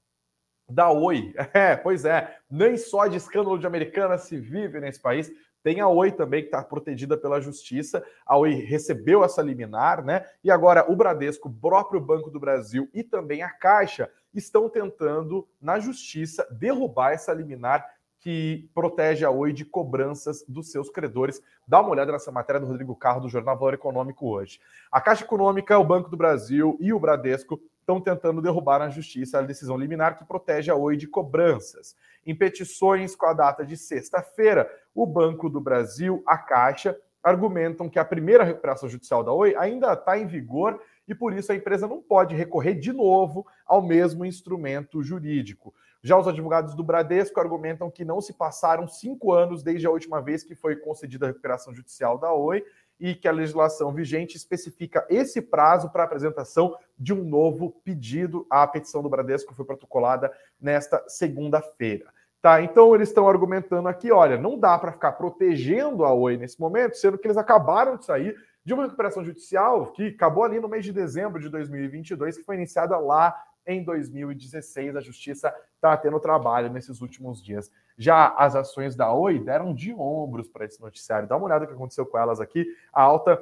da 0.69 0.91
Oi. 0.91 1.33
É, 1.51 1.75
pois 1.75 2.05
é, 2.05 2.37
nem 2.49 2.77
só 2.77 3.07
de 3.07 3.17
escândalo 3.17 3.57
de 3.57 3.65
americana 3.65 4.19
se 4.19 4.37
vive 4.37 4.79
nesse 4.79 5.01
país. 5.01 5.31
Tem 5.63 5.81
a 5.81 5.87
Oi 5.87 6.11
também, 6.11 6.41
que 6.41 6.47
está 6.47 6.63
protegida 6.63 7.17
pela 7.17 7.41
justiça. 7.41 8.03
A 8.25 8.37
Oi 8.37 8.53
recebeu 8.53 9.23
essa 9.23 9.41
liminar, 9.41 10.03
né? 10.03 10.25
E 10.43 10.49
agora 10.49 10.89
o 10.89 10.95
Bradesco, 10.95 11.49
o 11.49 11.53
próprio 11.53 11.99
Banco 11.99 12.29
do 12.29 12.39
Brasil 12.39 12.89
e 12.93 13.03
também 13.03 13.41
a 13.41 13.49
Caixa 13.49 14.09
estão 14.33 14.69
tentando, 14.69 15.47
na 15.61 15.79
justiça, 15.79 16.47
derrubar 16.51 17.11
essa 17.11 17.33
liminar 17.33 17.85
que 18.19 18.69
protege 18.73 19.25
a 19.25 19.31
Oi 19.31 19.53
de 19.53 19.63
cobranças 19.65 20.43
dos 20.47 20.71
seus 20.71 20.89
credores. 20.89 21.41
Dá 21.67 21.79
uma 21.79 21.91
olhada 21.91 22.11
nessa 22.11 22.31
matéria 22.31 22.59
do 22.59 22.67
Rodrigo 22.67 22.95
Carro, 22.95 23.21
do 23.21 23.29
Jornal 23.29 23.57
Valor 23.57 23.73
Econômico 23.73 24.27
hoje. 24.27 24.59
A 24.91 24.99
Caixa 24.99 25.23
Econômica, 25.23 25.77
o 25.77 25.83
Banco 25.83 26.09
do 26.09 26.17
Brasil 26.17 26.77
e 26.81 26.91
o 26.91 26.99
Bradesco 26.99 27.61
estão 27.79 27.99
tentando 27.99 28.41
derrubar 28.41 28.79
na 28.79 28.89
justiça 28.89 29.39
a 29.39 29.41
decisão 29.41 29.77
liminar 29.77 30.17
que 30.17 30.25
protege 30.25 30.69
a 30.69 30.75
Oi 30.75 30.95
de 30.95 31.07
cobranças. 31.07 31.95
Em 32.25 32.35
petições 32.35 33.15
com 33.15 33.25
a 33.25 33.33
data 33.33 33.65
de 33.65 33.75
sexta-feira, 33.77 34.69
o 34.93 35.05
Banco 35.05 35.49
do 35.49 35.59
Brasil, 35.59 36.23
a 36.25 36.37
Caixa, 36.37 36.97
argumentam 37.21 37.89
que 37.89 37.99
a 37.99 38.05
primeira 38.05 38.43
recuperação 38.43 38.87
judicial 38.87 39.23
da 39.23 39.31
Oi 39.31 39.55
ainda 39.55 39.93
está 39.93 40.17
em 40.17 40.25
vigor 40.25 40.81
e 41.07 41.13
por 41.13 41.33
isso 41.33 41.51
a 41.51 41.55
empresa 41.55 41.87
não 41.87 42.01
pode 42.01 42.35
recorrer 42.35 42.75
de 42.75 42.93
novo 42.93 43.45
ao 43.65 43.81
mesmo 43.81 44.25
instrumento 44.25 45.03
jurídico. 45.03 45.73
Já 46.01 46.17
os 46.17 46.27
advogados 46.27 46.75
do 46.75 46.83
Bradesco 46.83 47.39
argumentam 47.39 47.91
que 47.91 48.05
não 48.05 48.21
se 48.21 48.33
passaram 48.33 48.87
cinco 48.87 49.33
anos 49.33 49.61
desde 49.61 49.85
a 49.85 49.91
última 49.91 50.21
vez 50.21 50.43
que 50.43 50.55
foi 50.55 50.77
concedida 50.77 51.25
a 51.25 51.29
recuperação 51.29 51.73
judicial 51.73 52.17
da 52.17 52.31
Oi 52.31 52.63
e 52.97 53.15
que 53.15 53.27
a 53.27 53.33
legislação 53.33 53.93
vigente 53.93 54.37
especifica 54.37 55.05
esse 55.09 55.41
prazo 55.41 55.89
para 55.89 56.03
apresentação 56.03 56.75
de 56.97 57.13
um 57.13 57.23
novo 57.23 57.71
pedido. 57.83 58.45
A 58.49 58.65
petição 58.65 59.01
do 59.01 59.09
Bradesco 59.09 59.53
foi 59.53 59.65
protocolada 59.65 60.31
nesta 60.59 61.03
segunda-feira. 61.07 62.13
Tá, 62.41 62.61
então 62.61 62.95
eles 62.95 63.09
estão 63.09 63.27
argumentando 63.27 63.89
aqui, 63.89 64.13
olha, 64.13 64.37
não 64.37 64.57
dá 64.57 64.77
para 64.77 64.93
ficar 64.93 65.11
protegendo 65.11 66.05
a 66.05 66.13
Oi 66.13 66.37
nesse 66.37 66.57
momento, 66.57 66.95
sendo 66.95 67.17
que 67.17 67.27
eles 67.27 67.35
acabaram 67.35 67.97
de 67.97 68.05
sair 68.05 68.33
de 68.63 68.73
uma 68.73 68.83
recuperação 68.83 69.25
judicial 69.25 69.87
que 69.91 70.07
acabou 70.07 70.45
ali 70.45 70.57
no 70.57 70.69
mês 70.69 70.85
de 70.85 70.93
dezembro 70.93 71.41
de 71.41 71.49
2022, 71.49 72.37
que 72.37 72.43
foi 72.43 72.55
iniciada 72.55 72.97
lá 72.97 73.35
em 73.67 73.83
2016. 73.83 74.95
A 74.95 75.01
justiça 75.01 75.53
está 75.75 75.97
tendo 75.97 76.19
trabalho 76.19 76.71
nesses 76.71 77.01
últimos 77.01 77.43
dias. 77.43 77.69
Já 77.97 78.33
as 78.37 78.55
ações 78.55 78.95
da 78.95 79.13
Oi 79.13 79.39
deram 79.39 79.73
de 79.73 79.93
ombros 79.93 80.47
para 80.47 80.65
esse 80.65 80.79
noticiário. 80.79 81.27
Dá 81.27 81.35
uma 81.35 81.45
olhada 81.45 81.61
no 81.61 81.67
que 81.67 81.73
aconteceu 81.73 82.05
com 82.05 82.17
elas 82.17 82.39
aqui. 82.39 82.65
A 82.93 83.01
alta 83.01 83.41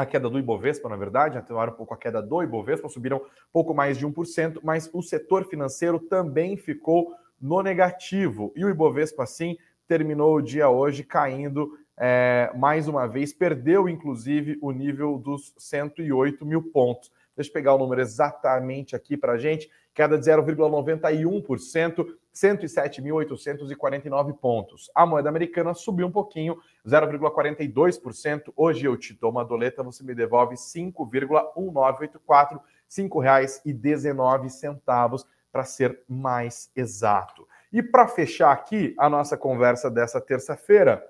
a 0.00 0.06
queda 0.06 0.28
do 0.28 0.38
Ibovespa, 0.38 0.88
na 0.88 0.96
verdade, 0.96 1.38
atenuaram 1.38 1.72
um 1.72 1.76
pouco 1.76 1.94
a 1.94 1.96
queda 1.96 2.22
do 2.22 2.42
Ibovespa, 2.42 2.88
subiram 2.88 3.22
pouco 3.52 3.74
mais 3.74 3.98
de 3.98 4.06
1%, 4.06 4.60
mas 4.62 4.90
o 4.92 5.02
setor 5.02 5.44
financeiro 5.44 5.98
também 5.98 6.56
ficou 6.56 7.14
no 7.40 7.62
negativo. 7.62 8.52
E 8.56 8.64
o 8.64 8.68
Ibovespa, 8.68 9.22
assim, 9.22 9.56
terminou 9.86 10.36
o 10.36 10.42
dia 10.42 10.68
hoje 10.68 11.02
caindo 11.02 11.76
é, 12.02 12.50
mais 12.56 12.88
uma 12.88 13.06
vez, 13.06 13.32
perdeu 13.32 13.86
inclusive 13.88 14.56
o 14.62 14.72
nível 14.72 15.18
dos 15.18 15.52
108 15.58 16.46
mil 16.46 16.62
pontos. 16.62 17.12
Deixa 17.40 17.48
eu 17.48 17.54
pegar 17.54 17.74
o 17.74 17.78
número 17.78 18.02
exatamente 18.02 18.94
aqui 18.94 19.16
para 19.16 19.32
a 19.32 19.38
gente. 19.38 19.70
Queda 19.94 20.18
de 20.18 20.30
0,91%, 20.30 22.06
107.849 22.34 24.36
pontos. 24.36 24.90
A 24.94 25.06
moeda 25.06 25.30
americana 25.30 25.72
subiu 25.72 26.06
um 26.06 26.12
pouquinho, 26.12 26.58
0,42%. 26.86 28.52
Hoje 28.54 28.84
eu 28.84 28.94
te 28.94 29.14
dou 29.14 29.30
uma 29.30 29.42
doleta, 29.42 29.82
você 29.82 30.04
me 30.04 30.14
devolve 30.14 30.54
5,1984, 30.54 32.50
R$ 32.50 32.60
5,19 32.90 35.24
para 35.50 35.64
ser 35.64 36.02
mais 36.06 36.70
exato. 36.76 37.48
E 37.72 37.82
para 37.82 38.06
fechar 38.06 38.52
aqui 38.52 38.94
a 38.98 39.08
nossa 39.08 39.34
conversa 39.34 39.90
dessa 39.90 40.20
terça-feira, 40.20 41.02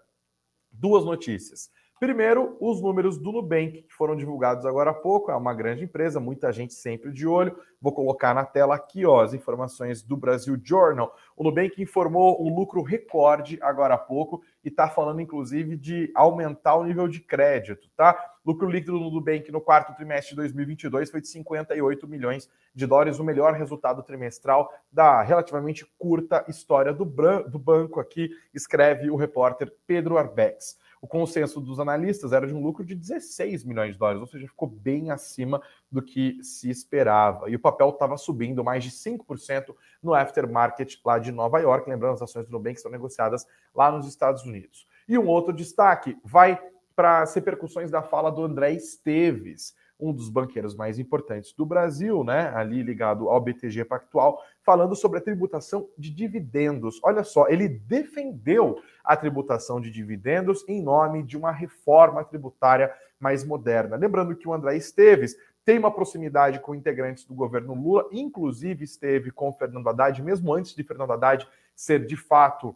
duas 0.71 1.05
notícias. 1.05 1.73
Primeiro, 2.01 2.57
os 2.59 2.81
números 2.81 3.19
do 3.19 3.31
Nubank, 3.31 3.83
que 3.83 3.93
foram 3.93 4.17
divulgados 4.17 4.65
agora 4.65 4.91
há 4.91 4.95
pouco, 4.95 5.31
é 5.31 5.37
uma 5.37 5.53
grande 5.53 5.85
empresa, 5.85 6.19
muita 6.19 6.51
gente 6.51 6.73
sempre 6.73 7.13
de 7.13 7.27
olho. 7.27 7.55
Vou 7.79 7.93
colocar 7.93 8.33
na 8.33 8.43
tela 8.43 8.75
aqui 8.75 9.05
ó, 9.05 9.21
as 9.21 9.35
informações 9.35 10.03
do 10.03 10.17
Brasil 10.17 10.59
Journal. 10.65 11.15
O 11.37 11.45
Nubank 11.45 11.81
informou 11.83 12.43
um 12.43 12.57
lucro 12.57 12.81
recorde 12.81 13.59
agora 13.61 13.97
há 13.97 13.99
pouco 13.99 14.43
e 14.65 14.69
está 14.69 14.89
falando, 14.89 15.21
inclusive, 15.21 15.77
de 15.77 16.11
aumentar 16.15 16.77
o 16.77 16.85
nível 16.85 17.07
de 17.07 17.21
crédito, 17.21 17.91
tá? 17.95 18.19
Lucro 18.47 18.71
líquido 18.71 18.99
do 18.99 19.11
Nubank 19.11 19.53
no 19.53 19.61
quarto 19.61 19.95
trimestre 19.95 20.31
de 20.31 20.37
2022 20.37 21.11
foi 21.11 21.21
de 21.21 21.29
58 21.29 22.09
milhões 22.09 22.49
de 22.75 22.87
dólares, 22.87 23.19
o 23.19 23.25
melhor 23.25 23.53
resultado 23.53 24.03
trimestral 24.03 24.73
da 24.91 25.21
relativamente 25.21 25.85
curta 25.99 26.47
história 26.49 26.95
do, 26.95 27.05
do 27.05 27.59
banco 27.59 28.01
aqui, 28.01 28.31
escreve 28.55 29.11
o 29.11 29.17
repórter 29.17 29.71
Pedro 29.87 30.17
Arbex. 30.17 30.79
O 31.01 31.07
consenso 31.07 31.61
dos 31.61 31.81
analistas 31.81 32.33
era 32.33 32.47
de 32.47 32.53
um 32.53 32.63
lucro 32.63 32.85
de 32.85 32.95
16 32.95 33.65
milhões 33.65 33.95
de 33.95 33.99
dólares, 33.99 34.21
ou 34.21 34.27
seja, 34.27 34.47
ficou 34.47 34.69
bem 34.69 35.11
acima 35.11 35.63
do 35.91 36.03
que 36.03 36.43
se 36.43 36.69
esperava. 36.69 37.49
E 37.49 37.57
o 37.57 37.61
papel 37.61 37.89
estava 37.89 38.19
subindo 38.19 38.63
mais 38.63 38.85
de 38.85 38.91
5% 38.91 39.75
no 40.03 40.13
aftermarket 40.13 41.01
lá 41.05 41.19
de 41.19 41.33
Nova 41.33 41.59
York. 41.59 41.89
Lembrando, 41.89 42.15
as 42.15 42.23
ações 42.23 42.47
do 42.47 42.53
Nubank 42.53 42.77
estão 42.77 42.93
negociadas 42.93 43.47
lá 43.75 43.91
nos 43.91 44.07
Estados 44.07 44.45
Unidos. 44.45 44.87
E 45.09 45.17
um 45.17 45.27
outro 45.27 45.55
destaque 45.55 46.19
vai 46.23 46.61
para 46.95 47.23
as 47.23 47.35
repercussões 47.35 47.91
da 47.91 48.03
fala 48.03 48.31
do 48.31 48.45
André 48.45 48.73
Esteves 48.73 49.75
um 50.01 50.13
dos 50.13 50.29
banqueiros 50.29 50.75
mais 50.75 50.99
importantes 50.99 51.53
do 51.53 51.67
Brasil, 51.67 52.25
né, 52.25 52.53
ali 52.55 52.83
ligado 52.83 53.29
ao 53.29 53.41
BTG 53.41 53.85
Pactual, 53.85 54.43
falando 54.63 54.95
sobre 54.95 55.19
a 55.19 55.21
tributação 55.21 55.89
de 55.97 56.11
dividendos. 56.11 57.01
Olha 57.03 57.23
só, 57.23 57.49
ele 57.49 57.69
defendeu 57.69 58.81
a 59.05 59.17
tributação 59.17 59.81
de 59.81 59.91
dividendos 59.91 60.65
em 60.69 60.83
nome 60.83 61.23
de 61.23 61.37
uma 61.37 61.53
reforma 61.53 62.25
tributária 62.25 62.93
mais 63.19 63.45
moderna. 63.45 63.97
Lembrando 63.97 64.35
que 64.35 64.49
o 64.49 64.53
André 64.53 64.77
Esteves 64.77 65.37
tem 65.65 65.79
uma 65.79 65.91
proximidade 65.91 66.59
com 66.61 66.75
integrantes 66.75 67.25
do 67.25 67.35
governo 67.35 67.75
Lula, 67.75 68.09
inclusive 68.11 68.85
esteve 68.85 69.31
com 69.31 69.53
Fernando 69.53 69.89
Haddad, 69.89 70.23
mesmo 70.23 70.53
antes 70.53 70.75
de 70.75 70.83
Fernando 70.83 71.13
Haddad 71.13 71.47
ser 71.77 72.05
de 72.07 72.17
fato 72.17 72.75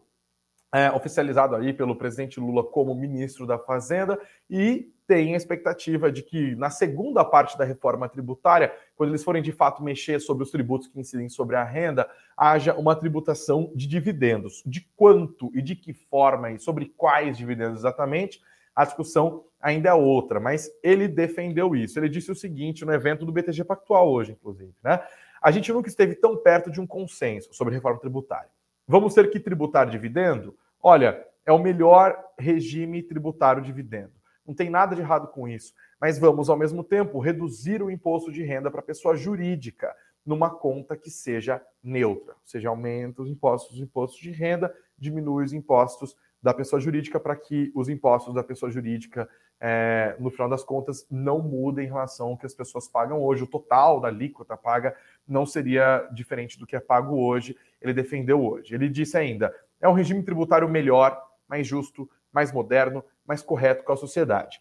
é, 0.75 0.91
oficializado 0.91 1.55
aí 1.55 1.71
pelo 1.71 1.95
presidente 1.95 2.37
Lula 2.37 2.61
como 2.61 2.93
ministro 2.93 3.47
da 3.47 3.57
Fazenda 3.57 4.19
e 4.49 4.91
tem 5.07 5.33
a 5.33 5.37
expectativa 5.37 6.11
de 6.11 6.21
que 6.21 6.53
na 6.57 6.69
segunda 6.69 7.23
parte 7.23 7.57
da 7.57 7.63
reforma 7.63 8.09
tributária, 8.09 8.73
quando 8.93 9.11
eles 9.11 9.23
forem 9.23 9.41
de 9.41 9.53
fato 9.53 9.81
mexer 9.81 10.19
sobre 10.19 10.43
os 10.43 10.51
tributos 10.51 10.89
que 10.89 10.99
incidem 10.99 11.29
sobre 11.29 11.55
a 11.55 11.63
renda, 11.63 12.09
haja 12.35 12.75
uma 12.75 12.93
tributação 12.93 13.71
de 13.73 13.87
dividendos. 13.87 14.61
De 14.65 14.81
quanto 14.97 15.49
e 15.55 15.61
de 15.61 15.77
que 15.77 15.93
forma 15.93 16.51
e 16.51 16.59
sobre 16.59 16.87
quais 16.97 17.37
dividendos 17.37 17.79
exatamente, 17.79 18.41
a 18.75 18.83
discussão 18.83 19.45
ainda 19.61 19.91
é 19.91 19.93
outra, 19.93 20.41
mas 20.41 20.69
ele 20.83 21.07
defendeu 21.07 21.73
isso. 21.73 21.97
Ele 21.97 22.09
disse 22.09 22.29
o 22.33 22.35
seguinte 22.35 22.83
no 22.83 22.91
evento 22.91 23.25
do 23.25 23.31
BTG 23.31 23.63
Pactual 23.63 24.11
hoje, 24.11 24.33
inclusive, 24.33 24.73
né? 24.83 25.01
A 25.41 25.51
gente 25.51 25.71
nunca 25.71 25.87
esteve 25.87 26.15
tão 26.15 26.35
perto 26.35 26.69
de 26.69 26.81
um 26.81 26.87
consenso 26.87 27.53
sobre 27.53 27.73
reforma 27.73 27.97
tributária. 27.97 28.49
Vamos 28.85 29.13
ter 29.13 29.29
que 29.29 29.39
tributar 29.39 29.89
dividendo? 29.89 30.53
Olha, 30.87 31.25
é 31.43 31.51
o 31.51 31.57
melhor 31.57 32.15
regime 32.37 33.01
tributário 33.01 33.59
dividendo. 33.59 34.11
Não 34.45 34.53
tem 34.53 34.69
nada 34.69 34.95
de 34.95 35.01
errado 35.01 35.29
com 35.29 35.47
isso. 35.47 35.73
Mas 35.99 36.19
vamos, 36.19 36.47
ao 36.47 36.55
mesmo 36.55 36.83
tempo, 36.83 37.17
reduzir 37.17 37.81
o 37.81 37.89
imposto 37.89 38.31
de 38.31 38.43
renda 38.43 38.69
para 38.69 38.83
pessoa 38.83 39.15
jurídica 39.15 39.91
numa 40.23 40.47
conta 40.47 40.95
que 40.95 41.09
seja 41.09 41.59
neutra. 41.83 42.33
Ou 42.33 42.45
seja, 42.45 42.69
aumenta 42.69 43.23
os 43.23 43.31
impostos, 43.31 43.77
os 43.77 43.81
impostos 43.81 44.19
de 44.19 44.29
renda, 44.29 44.71
diminui 44.95 45.45
os 45.45 45.53
impostos 45.53 46.15
da 46.39 46.53
pessoa 46.53 46.79
jurídica 46.79 47.19
para 47.19 47.35
que 47.35 47.71
os 47.73 47.89
impostos 47.89 48.35
da 48.35 48.43
pessoa 48.43 48.71
jurídica, 48.71 49.27
é, 49.59 50.15
no 50.19 50.29
final 50.29 50.47
das 50.47 50.63
contas, 50.63 51.07
não 51.09 51.41
mudem 51.41 51.85
em 51.85 51.89
relação 51.89 52.27
ao 52.27 52.37
que 52.37 52.45
as 52.45 52.53
pessoas 52.53 52.87
pagam 52.87 53.23
hoje. 53.23 53.41
O 53.41 53.47
total 53.47 53.99
da 53.99 54.09
alíquota 54.09 54.55
paga 54.55 54.95
não 55.27 55.47
seria 55.47 56.07
diferente 56.13 56.59
do 56.59 56.67
que 56.67 56.75
é 56.75 56.79
pago 56.79 57.17
hoje. 57.17 57.57
Ele 57.81 57.91
defendeu 57.91 58.45
hoje. 58.45 58.75
Ele 58.75 58.87
disse 58.87 59.17
ainda: 59.17 59.51
é 59.85 59.89
um 59.89 59.93
regime 59.93 60.23
tributário 60.23 60.67
melhor, 60.67 61.21
mais 61.47 61.67
justo, 61.67 62.09
mais 62.33 62.51
moderno, 62.51 63.03
mais 63.25 63.41
correto 63.41 63.83
com 63.83 63.93
a 63.93 63.97
sociedade. 63.97 64.59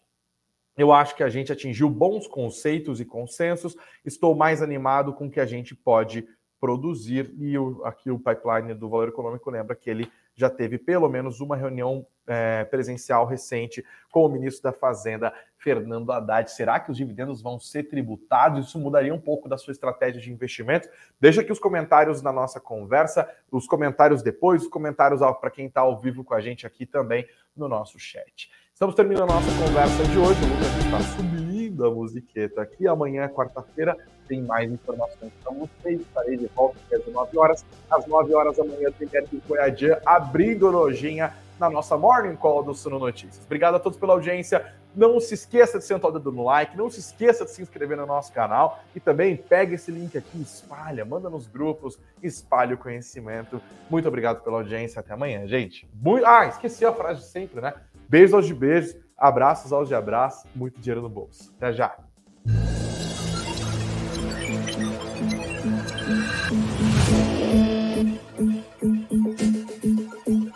Eu 0.76 0.92
acho 0.92 1.16
que 1.16 1.22
a 1.22 1.28
gente 1.30 1.50
atingiu 1.50 1.88
bons 1.88 2.26
conceitos 2.26 3.00
e 3.00 3.04
consensos. 3.04 3.76
Estou 4.04 4.34
mais 4.34 4.60
animado 4.60 5.14
com 5.14 5.26
o 5.26 5.30
que 5.30 5.40
a 5.40 5.46
gente 5.46 5.74
pode 5.74 6.28
produzir. 6.60 7.32
E 7.38 7.54
aqui 7.84 8.10
o 8.10 8.18
pipeline 8.18 8.74
do 8.74 8.88
Valor 8.88 9.08
Econômico 9.08 9.50
lembra 9.50 9.74
que 9.74 9.88
ele 9.88 10.10
já 10.34 10.50
teve 10.50 10.78
pelo 10.78 11.08
menos 11.08 11.40
uma 11.40 11.56
reunião 11.56 12.06
é, 12.26 12.64
presencial 12.64 13.26
recente 13.26 13.84
com 14.10 14.24
o 14.24 14.28
ministro 14.28 14.62
da 14.62 14.72
Fazenda, 14.72 15.32
Fernando 15.56 16.10
Haddad. 16.10 16.50
Será 16.50 16.80
que 16.80 16.90
os 16.90 16.96
dividendos 16.96 17.42
vão 17.42 17.58
ser 17.58 17.84
tributados? 17.84 18.66
Isso 18.66 18.78
mudaria 18.78 19.14
um 19.14 19.20
pouco 19.20 19.48
da 19.48 19.58
sua 19.58 19.72
estratégia 19.72 20.20
de 20.20 20.32
investimento? 20.32 20.88
Deixa 21.20 21.40
aqui 21.40 21.52
os 21.52 21.58
comentários 21.58 22.22
na 22.22 22.32
nossa 22.32 22.60
conversa, 22.60 23.28
os 23.50 23.66
comentários 23.66 24.22
depois, 24.22 24.62
os 24.62 24.68
comentários 24.68 25.20
para 25.40 25.50
quem 25.50 25.66
está 25.66 25.82
ao 25.82 26.00
vivo 26.00 26.24
com 26.24 26.34
a 26.34 26.40
gente 26.40 26.66
aqui 26.66 26.86
também 26.86 27.26
no 27.56 27.68
nosso 27.68 27.98
chat. 27.98 28.50
Estamos 28.72 28.94
terminando 28.94 29.30
a 29.30 29.34
nossa 29.34 29.50
conversa 29.64 30.04
de 30.04 30.18
hoje. 30.18 30.40
O 30.42 30.48
Lucas 30.48 30.84
está 30.84 31.00
subindo 31.16 31.84
a 31.86 31.94
musiqueta 31.94 32.60
aqui. 32.60 32.88
Amanhã, 32.88 33.28
quarta-feira, 33.28 33.96
tem 34.26 34.42
mais 34.42 34.70
informações 34.70 35.32
para 35.42 35.52
vocês. 35.52 36.00
Estarei 36.00 36.36
de 36.36 36.46
volta 36.48 36.76
às 36.92 36.98
19 36.98 37.38
horas. 37.38 37.64
Às 37.90 38.06
9 38.06 38.34
horas 38.34 38.56
da 38.56 38.64
manhã 38.64 38.90
tem 38.98 39.08
Eric 39.12 39.40
Coiadian 39.46 39.98
abrindo 40.04 40.70
lojinha 40.70 41.34
na 41.58 41.70
nossa 41.70 41.96
Morning 41.96 42.36
Call 42.36 42.62
do 42.62 42.74
Suno 42.74 42.98
Notícias. 42.98 43.44
Obrigado 43.44 43.76
a 43.76 43.78
todos 43.78 43.98
pela 43.98 44.12
audiência. 44.12 44.74
Não 44.94 45.18
se 45.18 45.34
esqueça 45.34 45.78
de 45.78 45.84
sentar 45.84 46.10
o 46.10 46.14
dedo 46.14 46.30
no 46.30 46.44
like, 46.44 46.76
não 46.76 46.88
se 46.88 47.00
esqueça 47.00 47.44
de 47.44 47.50
se 47.50 47.62
inscrever 47.62 47.96
no 47.96 48.06
nosso 48.06 48.32
canal 48.32 48.80
e 48.94 49.00
também 49.00 49.36
pega 49.36 49.74
esse 49.74 49.90
link 49.90 50.16
aqui, 50.16 50.40
espalha, 50.40 51.04
manda 51.04 51.28
nos 51.28 51.48
grupos, 51.48 51.98
espalhe 52.22 52.74
o 52.74 52.78
conhecimento. 52.78 53.60
Muito 53.90 54.06
obrigado 54.06 54.42
pela 54.42 54.58
audiência. 54.58 55.00
Até 55.00 55.12
amanhã, 55.12 55.46
gente. 55.46 55.88
Muito... 55.94 56.24
Ah, 56.24 56.46
esqueci 56.46 56.84
a 56.84 56.92
frase 56.92 57.20
de 57.20 57.26
sempre, 57.26 57.60
né? 57.60 57.74
Beijos 58.08 58.34
aos 58.34 58.46
de 58.46 58.54
beijos, 58.54 58.96
abraços 59.16 59.72
aos 59.72 59.88
de 59.88 59.94
abraço, 59.94 60.46
muito 60.54 60.80
dinheiro 60.80 61.02
no 61.02 61.08
bolso. 61.08 61.52
Até 61.56 61.72
já. 61.72 61.96